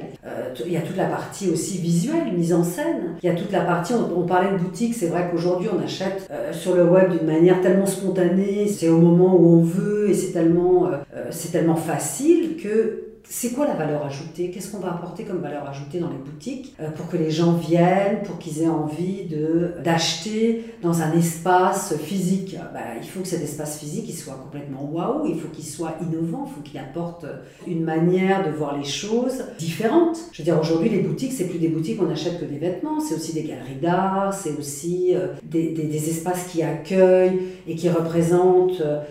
il 0.66 0.72
y 0.72 0.78
a 0.78 0.82
toute 0.82 0.98
la 0.98 1.06
partie 1.06 1.50
aussi 1.50 1.80
visuelle, 1.80 2.34
mise 2.36 2.54
en 2.54 2.64
scène. 2.64 3.16
Il 3.22 3.28
y 3.28 3.30
a 3.30 3.36
toute 3.36 3.52
la 3.52 3.62
partie, 3.62 3.94
on, 3.94 4.20
on 4.20 4.26
parlait 4.26 4.52
de 4.52 4.58
boutique, 4.58 4.94
c'est 4.94 5.08
vrai 5.08 5.30
qu'aujourd'hui 5.30 5.70
on 5.76 5.84
achète 5.84 6.30
sur 6.52 6.76
le 6.76 6.86
web 6.86 7.12
d'une 7.12 7.28
manière 7.28 7.62
tellement 7.62 7.86
spontanée, 7.86 8.68
c'est 8.68 8.90
au 8.90 9.00
moment 9.00 9.36
où 9.36 9.60
on 9.60 9.64
veut 9.64 10.10
et 10.10 10.14
c'est 10.14 10.32
tellement, 10.32 10.90
c'est 11.30 11.52
tellement 11.52 11.76
facile 11.76 12.58
que 12.58 13.07
c'est 13.30 13.52
quoi 13.52 13.68
la 13.68 13.74
valeur 13.74 14.06
ajoutée? 14.06 14.52
Qu'est-ce 14.52 14.72
qu'on 14.72 14.80
va 14.80 14.94
apporter 14.94 15.24
comme 15.24 15.40
valeur 15.40 15.68
ajoutée 15.68 16.00
dans 16.00 16.10
les 16.10 16.18
boutiques 16.18 16.76
euh, 16.80 16.90
pour 16.92 17.08
que 17.10 17.18
les 17.18 17.30
gens 17.30 17.54
viennent, 17.54 18.24
pour 18.24 18.38
qu'ils 18.38 18.64
aient 18.64 18.70
envie 18.70 19.26
de 19.26 19.74
d'acheter 19.84 20.64
dans 20.82 21.02
un 21.02 21.12
espace 21.12 21.96
physique? 21.98 22.56
Bah, 22.74 22.80
Il 23.02 23.08
faut 23.08 23.22
que 23.22 23.28
cet 23.28 23.42
espace 23.42 23.80
physique 23.80 24.06
il 24.08 24.14
soit 24.14 24.36
complètement 24.36 24.90
waouh, 24.92 25.26
il 25.28 25.40
faut 25.40 25.50
qu'il 25.50 25.66
soit 25.66 25.96
innovant, 26.02 26.48
il 26.48 26.56
faut 26.56 26.62
qu'il 26.62 26.80
apporte 26.80 27.26
une 27.68 27.84
manière 27.84 28.46
de 28.46 28.52
voir 28.52 28.78
les 28.78 28.86
choses 28.86 29.44
différente. 29.58 30.18
Je 30.32 30.42
veux 30.42 30.46
dire, 30.46 30.60
aujourd'hui, 30.60 30.90
les 30.90 31.02
boutiques, 31.02 31.34
c'est 31.34 31.48
plus 31.48 31.60
des 31.60 31.70
boutiques 31.70 32.02
où 32.02 32.06
on 32.06 32.12
achète 32.12 32.40
que 32.40 32.46
des 32.46 32.58
vêtements, 32.58 33.00
c'est 33.00 33.16
aussi 33.16 33.34
des 33.34 33.44
galeries 33.44 33.76
d'art, 33.82 34.34
c'est 34.34 34.58
aussi 34.58 35.16
euh, 35.16 35.28
des, 35.44 35.70
des, 35.70 35.84
des, 35.84 36.10
espaces 36.10 36.48
qui 36.48 36.64
accueillent 36.64 37.40
et 37.68 37.76
qui 37.76 37.90
représentent 37.90 38.82
euh, 38.82 38.88
euh, 38.98 39.02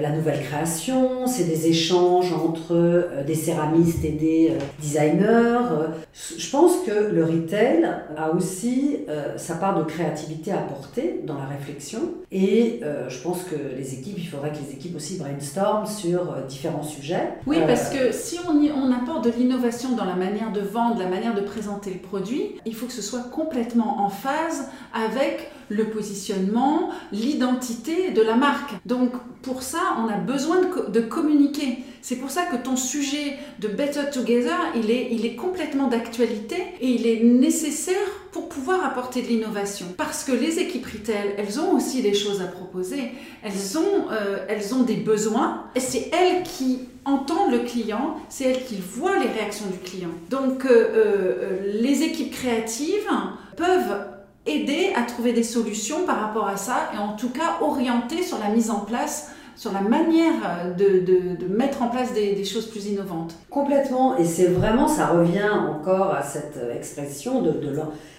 la 0.00 0.10
nouvelle 0.10 0.40
création, 0.42 1.26
c'est 1.26 1.44
des 1.44 1.66
échanges 1.66 2.32
entre 2.32 2.74
euh, 2.74 3.24
des 3.24 3.34
céramistes 3.34 4.04
et 4.04 4.12
des 4.12 4.50
euh, 4.50 4.58
designers. 4.80 5.92
je 6.36 6.50
pense 6.50 6.78
que 6.86 7.12
le 7.12 7.24
retail 7.24 7.88
a 8.16 8.30
aussi 8.30 8.98
sa 9.36 9.54
part 9.54 9.78
de 9.78 9.84
créativité 9.84 10.52
à 10.52 10.58
apporter 10.58 11.20
dans 11.24 11.34
la 11.34 11.46
réflexion 11.46 12.00
et 12.30 12.80
je 13.08 13.18
pense 13.20 13.42
que 13.44 13.56
les 13.76 13.94
équipes, 13.94 14.16
il 14.18 14.26
faudrait 14.26 14.50
que 14.50 14.58
les 14.58 14.72
équipes 14.72 14.96
aussi 14.96 15.18
brainstorment 15.18 15.86
sur 15.86 16.36
différents 16.48 16.82
sujets. 16.82 17.30
Oui, 17.46 17.58
parce 17.66 17.90
que 17.90 18.12
si 18.12 18.38
on, 18.48 18.54
on 18.54 18.92
apporte 18.92 19.24
de 19.24 19.30
l'innovation 19.30 19.96
dans 19.96 20.04
la 20.04 20.14
manière 20.14 20.52
de 20.52 20.60
vendre, 20.60 20.98
la 20.98 21.08
manière 21.08 21.34
de 21.34 21.40
présenter 21.40 21.90
le 21.90 21.98
produit, 21.98 22.56
il 22.64 22.74
faut 22.74 22.86
que 22.86 22.92
ce 22.92 23.02
soit 23.02 23.24
complètement 23.30 24.04
en 24.04 24.08
phase 24.08 24.68
avec 24.92 25.50
le 25.68 25.84
positionnement, 25.84 26.90
l'identité 27.12 28.10
de 28.10 28.22
la 28.22 28.36
marque. 28.36 28.72
Donc 28.86 29.12
pour 29.42 29.62
ça, 29.62 29.96
on 29.98 30.08
a 30.08 30.16
besoin 30.16 30.56
de, 30.88 31.00
communiquer. 31.00 31.78
C'est 32.00 32.16
pour 32.16 32.30
ça 32.30 32.42
que 32.42 32.56
ton 32.56 32.76
sujet 32.76 33.38
de 33.60 33.68
Better 33.68 34.10
Together, 34.12 34.56
il 34.74 34.90
est, 34.90 35.08
il 35.12 35.24
est 35.26 35.36
complètement 35.36 35.88
d'actualité 35.88 36.56
et 36.80 36.88
il 36.88 37.06
est 37.06 37.22
nécessaire 37.22 37.96
pour 38.32 38.48
pouvoir 38.48 38.84
apporter 38.84 39.22
de 39.22 39.28
l'innovation. 39.28 39.86
Parce 39.96 40.24
que 40.24 40.32
les 40.32 40.58
équipes 40.58 40.86
retail, 40.86 41.34
elles 41.38 41.60
ont 41.60 41.72
aussi 41.72 42.02
des 42.02 42.14
choses 42.14 42.42
à 42.42 42.46
proposer. 42.46 43.12
Elles 43.42 43.78
ont, 43.78 44.10
euh, 44.10 44.44
elles 44.48 44.74
ont 44.74 44.82
des 44.82 44.96
besoins 44.96 45.64
et 45.74 45.80
c'est 45.80 46.10
elles 46.12 46.42
qui 46.42 46.80
entendent 47.04 47.52
le 47.52 47.60
client, 47.60 48.16
c'est 48.28 48.44
elles 48.44 48.64
qui 48.64 48.76
voient 48.76 49.18
les 49.18 49.28
réactions 49.28 49.66
du 49.66 49.78
client. 49.78 50.10
Donc 50.30 50.64
euh, 50.64 50.70
euh, 50.70 51.80
les 51.80 52.02
équipes 52.02 52.32
créatives 52.32 53.08
peuvent 53.56 54.13
aider 54.46 54.92
à 54.94 55.02
trouver 55.02 55.32
des 55.32 55.42
solutions 55.42 56.04
par 56.06 56.20
rapport 56.20 56.48
à 56.48 56.56
ça 56.56 56.90
et 56.94 56.98
en 56.98 57.14
tout 57.16 57.30
cas 57.30 57.58
orienter 57.60 58.22
sur 58.22 58.38
la 58.38 58.48
mise 58.48 58.70
en 58.70 58.80
place 58.80 59.30
sur 59.56 59.72
la 59.72 59.80
manière 59.80 60.74
de, 60.76 60.98
de, 61.00 61.46
mettre 61.46 61.82
en 61.82 61.88
place 61.88 62.12
des, 62.12 62.44
choses 62.44 62.66
plus 62.66 62.86
innovantes. 62.86 63.36
Complètement, 63.50 64.16
et 64.16 64.24
c'est 64.24 64.48
vraiment, 64.48 64.88
ça 64.88 65.06
revient 65.06 65.48
encore 65.48 66.12
à 66.12 66.22
cette 66.22 66.58
expression 66.74 67.40
de, 67.40 67.52
de 67.52 67.78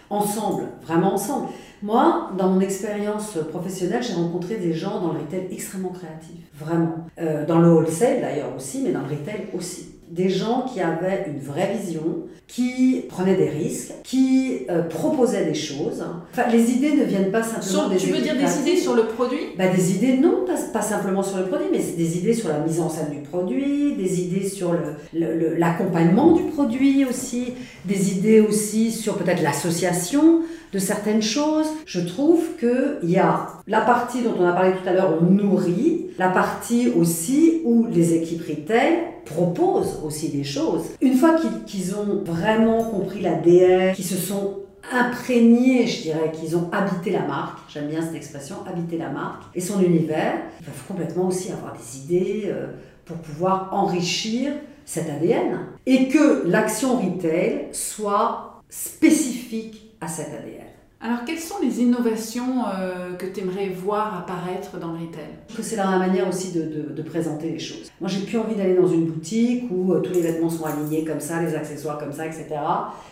ensemble, 0.09 0.63
vraiment 0.83 1.15
ensemble. 1.15 1.49
Moi, 1.81 2.31
dans 2.37 2.49
mon 2.49 2.61
expérience 2.61 3.37
professionnelle, 3.51 4.01
j'ai 4.01 4.13
rencontré 4.13 4.55
des 4.57 4.73
gens 4.73 5.01
dans 5.01 5.13
le 5.13 5.19
retail 5.19 5.47
extrêmement 5.51 5.89
créatifs, 5.89 6.45
vraiment. 6.53 7.05
Euh, 7.19 7.45
dans 7.45 7.59
le 7.59 7.69
wholesale 7.69 8.21
d'ailleurs 8.21 8.55
aussi, 8.55 8.81
mais 8.81 8.91
dans 8.91 9.01
le 9.01 9.09
retail 9.09 9.47
aussi 9.53 9.94
des 10.09 10.29
gens 10.29 10.65
qui 10.71 10.81
avaient 10.81 11.25
une 11.27 11.39
vraie 11.39 11.75
vision, 11.81 12.25
qui 12.47 13.03
prenaient 13.09 13.35
des 13.35 13.49
risques, 13.49 13.91
qui 14.03 14.59
euh, 14.69 14.83
proposaient 14.83 15.45
des 15.45 15.55
choses. 15.55 16.03
Enfin, 16.31 16.47
les 16.51 16.71
idées 16.71 16.91
ne 16.93 17.03
viennent 17.03 17.31
pas 17.31 17.41
simplement 17.41 17.89
des 17.89 17.97
Tu 17.97 18.11
veux 18.11 18.21
dire 18.21 18.35
des 18.35 18.59
idées 18.61 18.77
sur 18.79 18.93
le 18.93 19.05
produit? 19.05 19.39
Bah, 19.57 19.67
Des 19.67 19.95
idées, 19.95 20.17
non, 20.17 20.45
pas, 20.71 20.81
simplement 20.81 21.23
sur 21.23 21.37
le 21.37 21.45
produit, 21.45 21.67
mais 21.71 21.79
des 21.79 22.17
idées 22.17 22.33
sur 22.33 22.49
la 22.49 22.59
mise 22.59 22.79
en 22.79 22.89
scène 22.89 23.09
du 23.09 23.21
produit, 23.27 23.95
des 23.95 24.21
idées 24.21 24.47
sur 24.47 24.75
l'accompagnement 25.13 26.35
le, 26.35 26.43
du 26.43 26.51
produit 26.51 27.05
aussi, 27.05 27.53
des 27.85 28.13
idées 28.15 28.41
aussi 28.41 28.91
sur 28.91 29.17
peut-être 29.17 29.41
l'association 29.41 30.41
de 30.75 30.79
certaines 30.79 31.21
choses. 31.21 31.67
Je 31.85 32.01
trouve 32.01 32.57
qu'il 32.59 33.09
y 33.09 33.17
a 33.17 33.47
la 33.65 33.79
partie 33.79 34.21
dont 34.21 34.35
on 34.37 34.45
a 34.45 34.51
parlé 34.51 34.73
tout 34.73 34.87
à 34.89 34.91
l'heure, 34.91 35.17
on 35.21 35.23
nourrit, 35.23 36.07
la 36.19 36.29
partie 36.29 36.89
aussi 36.89 37.61
où 37.63 37.87
les 37.89 38.13
équipes 38.13 38.41
retail 38.41 38.97
proposent 39.23 40.01
aussi 40.03 40.29
des 40.29 40.43
choses. 40.43 40.83
Une 41.01 41.15
fois 41.15 41.37
qu'ils 41.65 41.95
ont 41.95 42.23
vraiment 42.25 42.83
compris 42.83 43.21
la 43.21 43.31
l'ADN, 43.31 43.95
qu'ils 43.95 44.05
se 44.05 44.17
sont 44.17 44.59
imprégnés, 44.91 45.87
je 45.87 46.01
dirais, 46.03 46.31
qu'ils 46.33 46.57
ont 46.57 46.69
habité 46.73 47.09
la 47.09 47.21
marque, 47.21 47.59
j'aime 47.69 47.87
bien 47.87 48.01
cette 48.01 48.15
expression, 48.15 48.57
habiter 48.67 48.97
la 48.97 49.09
marque 49.09 49.43
et 49.55 49.61
son 49.61 49.81
univers, 49.81 50.35
ils 50.59 50.65
peuvent 50.65 50.83
complètement 50.89 51.27
aussi 51.27 51.53
avoir 51.53 51.73
des 51.73 51.99
idées 51.99 52.43
euh, 52.47 52.67
pour 53.05 53.15
pouvoir 53.17 53.69
enrichir 53.71 54.51
cet 54.83 55.09
ADN 55.09 55.57
et 55.85 56.09
que 56.09 56.45
l'action 56.45 56.97
retail 56.97 57.69
soit 57.71 58.61
spécifique 58.69 59.95
à 60.01 60.07
cet 60.07 60.27
ADN. 60.27 60.64
Alors, 61.05 61.19
quelles 61.23 61.37
sont 61.37 61.57
les 61.61 61.81
innovations 61.81 62.63
euh, 62.65 63.13
que 63.13 63.27
tu 63.27 63.41
aimerais 63.41 63.69
voir 63.69 64.17
apparaître 64.17 64.79
dans 64.79 64.93
le 64.93 65.05
retail? 65.05 65.35
Que 65.55 65.61
c'est 65.61 65.75
la 65.75 65.99
manière 65.99 66.27
aussi 66.27 66.51
de, 66.51 67.01
présenter 67.03 67.51
les 67.51 67.59
choses. 67.59 67.91
Moi, 68.01 68.09
j'ai 68.09 68.25
plus 68.25 68.39
envie 68.39 68.55
d'aller 68.55 68.73
dans 68.73 68.87
une 68.87 69.05
boutique 69.05 69.65
où 69.69 69.93
euh, 69.93 69.99
tous 69.99 70.13
les 70.13 70.21
vêtements 70.21 70.49
sont 70.49 70.65
alignés 70.65 71.05
comme 71.05 71.19
ça, 71.19 71.43
les 71.43 71.53
accessoires 71.53 71.99
comme 71.99 72.11
ça, 72.11 72.25
etc. 72.25 72.47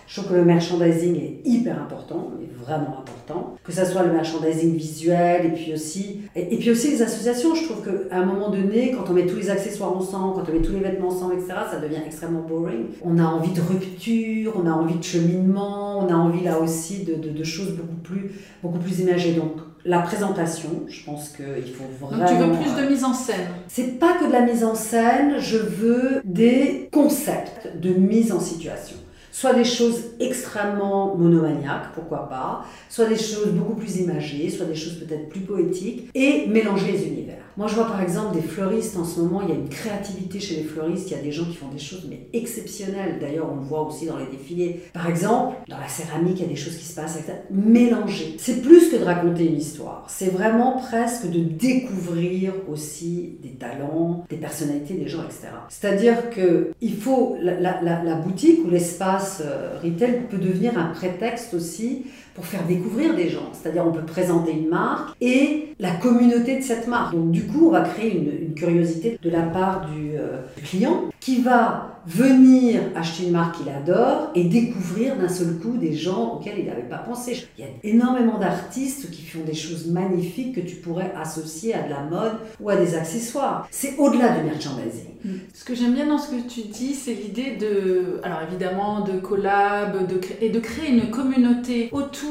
Je 0.08 0.15
trouve 0.15 0.32
que 0.32 0.36
le 0.36 0.43
merchandising 0.43 1.15
est 1.17 1.41
hyper 1.45 1.79
important, 1.79 2.32
vraiment 2.60 2.97
important. 2.99 3.56
Que 3.63 3.71
ça 3.71 3.86
soit 3.86 4.01
le 4.03 4.12
merchandising 4.12 4.75
visuel 4.75 5.45
et 5.45 5.49
puis 5.49 5.73
aussi, 5.73 6.21
et, 6.36 6.58
puis 6.58 6.71
aussi 6.71 6.89
les 6.89 7.01
associations. 7.03 7.53
Je 7.53 7.65
trouve 7.65 7.84
qu'à 7.84 8.17
un 8.17 8.25
moment 8.25 8.49
donné, 8.49 8.91
quand 8.91 9.12
on 9.12 9.13
met 9.13 9.27
tous 9.27 9.36
les 9.36 9.51
accessoires 9.51 9.95
ensemble, 9.95 10.34
quand 10.36 10.49
on 10.49 10.53
met 10.53 10.62
tous 10.62 10.73
les 10.73 10.79
vêtements 10.79 11.10
ensemble, 11.10 11.36
etc., 11.36 11.53
ça 11.69 11.79
devient 11.79 12.01
extrêmement 12.03 12.41
boring. 12.41 12.86
On 13.03 13.19
a 13.19 13.23
envie 13.23 13.53
de 13.53 13.62
rupture, 13.62 14.53
on 14.56 14.65
a 14.65 14.71
envie 14.71 14.95
de 14.95 15.03
cheminement, 15.03 15.99
on 15.99 16.08
a 16.08 16.15
envie 16.15 16.43
là 16.43 16.60
aussi 16.60 17.03
de, 17.03 17.15
de 17.15 17.43
choses 17.43 17.75
beaucoup 17.83 18.01
plus, 18.01 18.31
beaucoup 18.61 18.79
plus. 18.79 19.03
Donc, 19.35 19.57
la 19.85 19.99
présentation, 19.99 20.69
je 20.87 21.03
pense 21.03 21.29
qu'il 21.29 21.73
faut 21.73 21.83
vraiment. 21.99 22.25
Donc 22.25 22.37
tu 22.37 22.43
veux 22.43 22.51
plus 22.51 22.81
de 22.81 22.89
mise 22.89 23.03
en 23.03 23.13
scène 23.13 23.47
C'est 23.67 23.99
pas 23.99 24.13
que 24.13 24.27
de 24.27 24.31
la 24.31 24.41
mise 24.41 24.63
en 24.63 24.75
scène, 24.75 25.39
je 25.39 25.57
veux 25.57 26.21
des 26.23 26.89
concepts 26.91 27.67
de 27.79 27.93
mise 27.93 28.31
en 28.31 28.39
situation 28.39 28.97
soit 29.33 29.53
des 29.53 29.65
choses 29.65 29.99
extrêmement 30.21 31.15
monomaniaques, 31.17 31.91
pourquoi 31.93 32.29
pas, 32.29 32.63
soit 32.87 33.07
des 33.07 33.17
choses 33.17 33.47
beaucoup 33.47 33.75
plus 33.75 33.97
imagées, 33.97 34.49
soit 34.49 34.67
des 34.67 34.75
choses 34.75 34.99
peut-être 34.99 35.27
plus 35.27 35.41
poétiques, 35.41 36.09
et 36.13 36.45
mélanger 36.47 36.93
les 36.93 37.07
univers. 37.07 37.39
Moi, 37.57 37.67
je 37.67 37.75
vois 37.75 37.87
par 37.87 38.01
exemple 38.01 38.35
des 38.35 38.41
fleuristes 38.41 38.97
en 38.97 39.03
ce 39.03 39.19
moment, 39.19 39.41
il 39.41 39.49
y 39.49 39.51
a 39.51 39.55
une 39.55 39.69
créativité 39.69 40.39
chez 40.39 40.55
les 40.57 40.63
fleuristes, 40.63 41.11
il 41.11 41.17
y 41.17 41.19
a 41.19 41.23
des 41.23 41.31
gens 41.31 41.45
qui 41.45 41.55
font 41.55 41.67
des 41.67 41.79
choses 41.79 42.07
mais 42.09 42.27
exceptionnelles. 42.33 43.17
D'ailleurs, 43.19 43.47
on 43.51 43.55
le 43.55 43.61
voit 43.61 43.81
aussi 43.81 44.05
dans 44.05 44.17
les 44.17 44.25
défilés. 44.25 44.81
Par 44.93 45.07
exemple, 45.07 45.57
dans 45.67 45.77
la 45.77 45.87
céramique, 45.87 46.37
il 46.37 46.43
y 46.43 46.45
a 46.45 46.49
des 46.49 46.55
choses 46.55 46.77
qui 46.77 46.85
se 46.85 46.95
passent 46.95 47.15
avec. 47.15 47.23
Mélanger. 47.51 48.35
C'est 48.37 48.61
plus 48.61 48.89
que 48.89 48.97
de 48.97 49.03
raconter 49.03 49.47
une 49.47 49.57
histoire, 49.57 50.05
c'est 50.07 50.31
vraiment 50.31 50.77
presque 50.77 51.29
de 51.29 51.39
découvrir 51.39 52.53
aussi 52.71 53.37
des 53.41 53.51
talents, 53.51 54.25
des 54.29 54.37
personnalités 54.37 54.93
des 54.93 55.07
gens, 55.07 55.23
etc. 55.23 55.47
C'est-à-dire 55.69 56.29
que 56.29 56.71
il 56.81 56.95
faut 56.95 57.37
la 57.41 58.15
boutique 58.15 58.61
ou 58.65 58.69
l'espace 58.69 59.22
euh, 59.41 59.79
retail 59.83 60.27
peut 60.29 60.38
devenir 60.38 60.77
un 60.77 60.86
prétexte 60.86 61.53
aussi 61.53 62.05
pour 62.35 62.45
faire 62.45 62.65
découvrir 62.65 63.15
des 63.15 63.29
gens. 63.29 63.49
C'est-à-dire 63.53 63.85
on 63.85 63.91
peut 63.91 64.05
présenter 64.05 64.51
une 64.51 64.69
marque 64.69 65.15
et 65.21 65.73
la 65.79 65.91
communauté 65.91 66.57
de 66.57 66.63
cette 66.63 66.87
marque. 66.87 67.13
Donc 67.13 67.31
du 67.31 67.45
coup, 67.45 67.67
on 67.67 67.71
va 67.71 67.81
créer 67.81 68.17
une, 68.17 68.53
curiosité 68.53 69.17
de 69.21 69.29
la 69.29 69.41
part 69.41 69.87
du, 69.87 70.11
euh, 70.15 70.41
du 70.55 70.63
client 70.63 71.05
qui 71.19 71.41
va 71.41 72.01
venir 72.05 72.81
acheter 72.95 73.25
une 73.25 73.31
marque 73.31 73.57
qu'il 73.57 73.69
adore 73.69 74.31
et 74.35 74.43
découvrir 74.43 75.15
d'un 75.15 75.29
seul 75.29 75.57
coup 75.57 75.77
des 75.77 75.93
gens 75.93 76.35
auxquels 76.35 76.59
il 76.59 76.65
n'avait 76.65 76.81
pas 76.81 76.97
pensé. 76.97 77.47
Il 77.57 77.63
y 77.63 77.67
a 77.67 77.71
énormément 77.83 78.37
d'artistes 78.37 79.09
qui 79.09 79.21
font 79.23 79.43
des 79.45 79.53
choses 79.53 79.87
magnifiques 79.87 80.55
que 80.55 80.61
tu 80.61 80.75
pourrais 80.75 81.13
associer 81.17 81.73
à 81.73 81.83
de 81.83 81.89
la 81.89 82.01
mode 82.01 82.33
ou 82.59 82.69
à 82.69 82.75
des 82.75 82.95
accessoires. 82.95 83.67
C'est 83.71 83.95
au-delà 83.97 84.37
du 84.37 84.43
merchandising. 84.43 85.13
Ce 85.53 85.63
que 85.63 85.73
j'aime 85.73 85.93
bien 85.93 86.07
dans 86.07 86.17
ce 86.17 86.31
que 86.31 86.41
tu 86.47 86.67
dis, 86.67 86.93
c'est 86.93 87.13
l'idée 87.13 87.55
de, 87.55 88.19
alors 88.23 88.41
évidemment, 88.45 89.01
de 89.01 89.19
collab 89.19 90.05
de, 90.07 90.19
et 90.41 90.49
de 90.49 90.59
créer 90.59 90.91
une 90.91 91.09
communauté 91.09 91.87
autour 91.93 92.22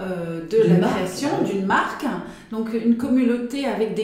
euh, 0.00 0.40
de 0.48 0.68
la 0.68 0.78
marque. 0.78 0.94
création 0.94 1.28
d'une 1.44 1.66
marque. 1.66 2.04
Donc 2.50 2.68
une 2.72 2.96
communauté 2.96 3.66
avec 3.66 3.94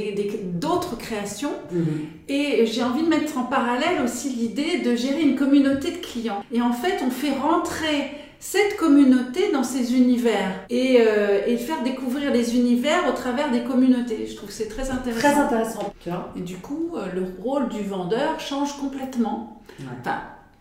d'autres 0.58 0.96
créations. 0.96 1.52
Mhm. 1.72 1.86
Et 2.28 2.66
j'ai 2.66 2.82
envie 2.82 3.02
de 3.02 3.08
mettre 3.08 3.38
en 3.38 3.44
parallèle 3.44 4.02
aussi 4.04 4.30
l'idée 4.30 4.78
de 4.84 4.94
gérer 4.94 5.22
une 5.22 5.36
communauté 5.36 5.90
de 5.90 5.98
clients. 5.98 6.44
Et 6.52 6.60
en 6.60 6.72
fait, 6.72 7.02
on 7.06 7.10
fait 7.10 7.32
rentrer 7.32 8.10
cette 8.40 8.76
communauté 8.76 9.52
dans 9.52 9.62
ces 9.62 9.96
univers 9.96 10.66
et, 10.68 10.98
euh, 11.00 11.40
et, 11.46 11.56
faire 11.56 11.82
découvrir 11.82 12.30
les 12.30 12.56
univers 12.56 13.08
au 13.08 13.12
travers 13.12 13.50
des 13.50 13.62
communautés. 13.62 14.26
Je 14.28 14.36
trouve 14.36 14.50
que 14.50 14.54
c'est 14.54 14.68
très 14.68 14.90
intéressant. 14.90 15.28
Très 15.28 15.40
intéressant, 15.40 15.94
tu 16.00 16.10
vois. 16.10 16.30
Et 16.36 16.40
du 16.40 16.56
coup, 16.56 16.90
euh, 16.94 17.06
le 17.14 17.24
rôle 17.42 17.70
du 17.70 17.82
vendeur 17.82 18.38
change 18.40 18.76
complètement. 18.76 19.62
Ouais. 19.80 19.86
Enfin, 19.98 20.18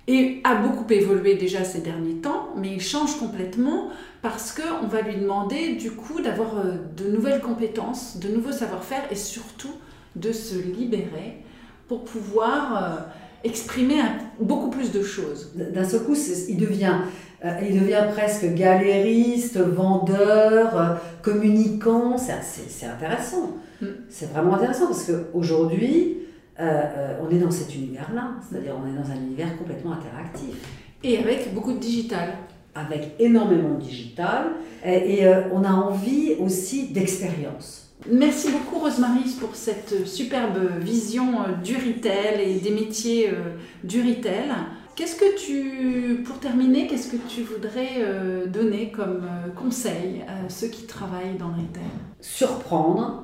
et 0.08 0.41
a 0.43 0.56
beaucoup 0.56 0.86
évolué 0.91 1.36
déjà 1.36 1.63
ces 1.63 1.80
derniers 1.80 2.15
temps, 2.15 2.50
mais 2.58 2.74
il 2.74 2.82
change 2.82 3.17
complètement 3.19 3.89
parce 4.24 4.60
qu'on 4.60 4.88
va 4.88 5.02
lui 5.02 5.18
demander 5.18 5.76
du 5.76 5.92
coup 5.92 6.22
d'avoir 6.22 6.58
euh, 6.58 6.78
de 6.98 7.12
nouvelles 7.12 7.42
compétences, 7.42 8.18
de 8.18 8.30
nouveaux 8.30 8.52
savoir-faire 8.52 9.04
et 9.12 9.16
surtout 9.16 9.76
de 10.16 10.32
se 10.32 10.56
libérer 10.56 11.44
pour 11.88 12.04
pouvoir 12.06 12.84
euh, 12.84 12.98
exprimer 13.44 14.02
beaucoup 14.40 14.70
plus 14.70 14.92
de 14.92 15.04
choses. 15.04 15.52
D'un 15.56 15.84
seul 15.84 16.04
coup, 16.04 16.16
il 16.48 16.58
devient, 16.58 16.96
euh, 17.44 17.52
il 17.68 17.80
devient 17.80 18.06
presque 18.14 18.54
galériste, 18.54 19.58
vendeur, 19.58 20.78
euh, 20.80 20.96
communicant. 21.22 22.18
C'est 22.18 22.86
intéressant. 22.86 23.52
Mm. 23.82 23.88
C'est 24.10 24.32
vraiment 24.32 24.56
intéressant 24.56 24.88
parce 24.88 25.06
qu'aujourd'hui, 25.06 26.18
euh, 26.60 27.18
on 27.22 27.30
est 27.36 27.40
dans 27.40 27.52
cet 27.52 27.76
univers-là. 27.76 28.32
C'est-à-dire 28.50 28.76
on 28.82 28.88
est 28.88 28.96
dans 28.96 29.12
un 29.12 29.16
univers 29.16 29.58
complètement 29.58 29.94
interactif. 29.94 30.56
Et 31.04 31.18
avec 31.18 31.54
beaucoup 31.54 31.74
de 31.74 31.80
digital. 31.80 32.30
Avec 32.76 33.16
énormément 33.20 33.78
de 33.78 33.84
digital. 33.84 34.52
Et, 34.86 35.22
et 35.22 35.34
on 35.52 35.64
a 35.64 35.72
envie 35.72 36.36
aussi 36.40 36.88
d'expérience. 36.88 37.84
Merci 38.12 38.52
beaucoup 38.52 38.80
Rosemary 38.80 39.30
pour 39.40 39.56
cette 39.56 40.06
superbe 40.06 40.60
vision 40.82 41.42
euh, 41.42 41.54
du 41.64 41.76
retail 41.76 42.42
et 42.42 42.60
des 42.60 42.72
métiers 42.72 43.30
euh, 43.30 43.56
du 43.86 44.02
retail. 44.02 44.52
Qu'est-ce 44.96 45.16
que 45.16 45.38
tu, 45.38 46.22
pour 46.24 46.40
terminer, 46.40 46.88
qu'est-ce 46.88 47.10
que 47.10 47.18
tu 47.30 47.44
voudrais 47.44 47.92
euh, 48.00 48.46
donner 48.46 48.92
comme 48.92 49.26
conseil 49.56 50.22
à 50.28 50.50
ceux 50.50 50.68
qui 50.68 50.86
travaillent 50.86 51.38
dans 51.40 51.48
le 51.48 51.62
retail? 51.64 51.84
Surprendre, 52.20 53.24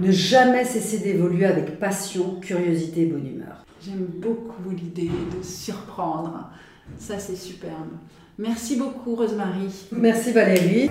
ne 0.00 0.10
jamais 0.10 0.64
cesser 0.64 0.98
d'évoluer 0.98 1.46
avec 1.46 1.78
passion, 1.78 2.40
curiosité 2.40 3.02
et 3.02 3.06
bonne 3.06 3.26
humeur. 3.26 3.64
J'aime 3.80 4.06
beaucoup 4.18 4.70
l'idée 4.70 5.08
de 5.08 5.42
surprendre. 5.44 6.50
Ça, 6.98 7.18
c'est 7.20 7.36
superbe. 7.36 7.92
Merci 8.38 8.76
beaucoup 8.76 9.14
Rosemary. 9.14 9.68
Merci 9.92 10.32
Valérie. 10.32 10.90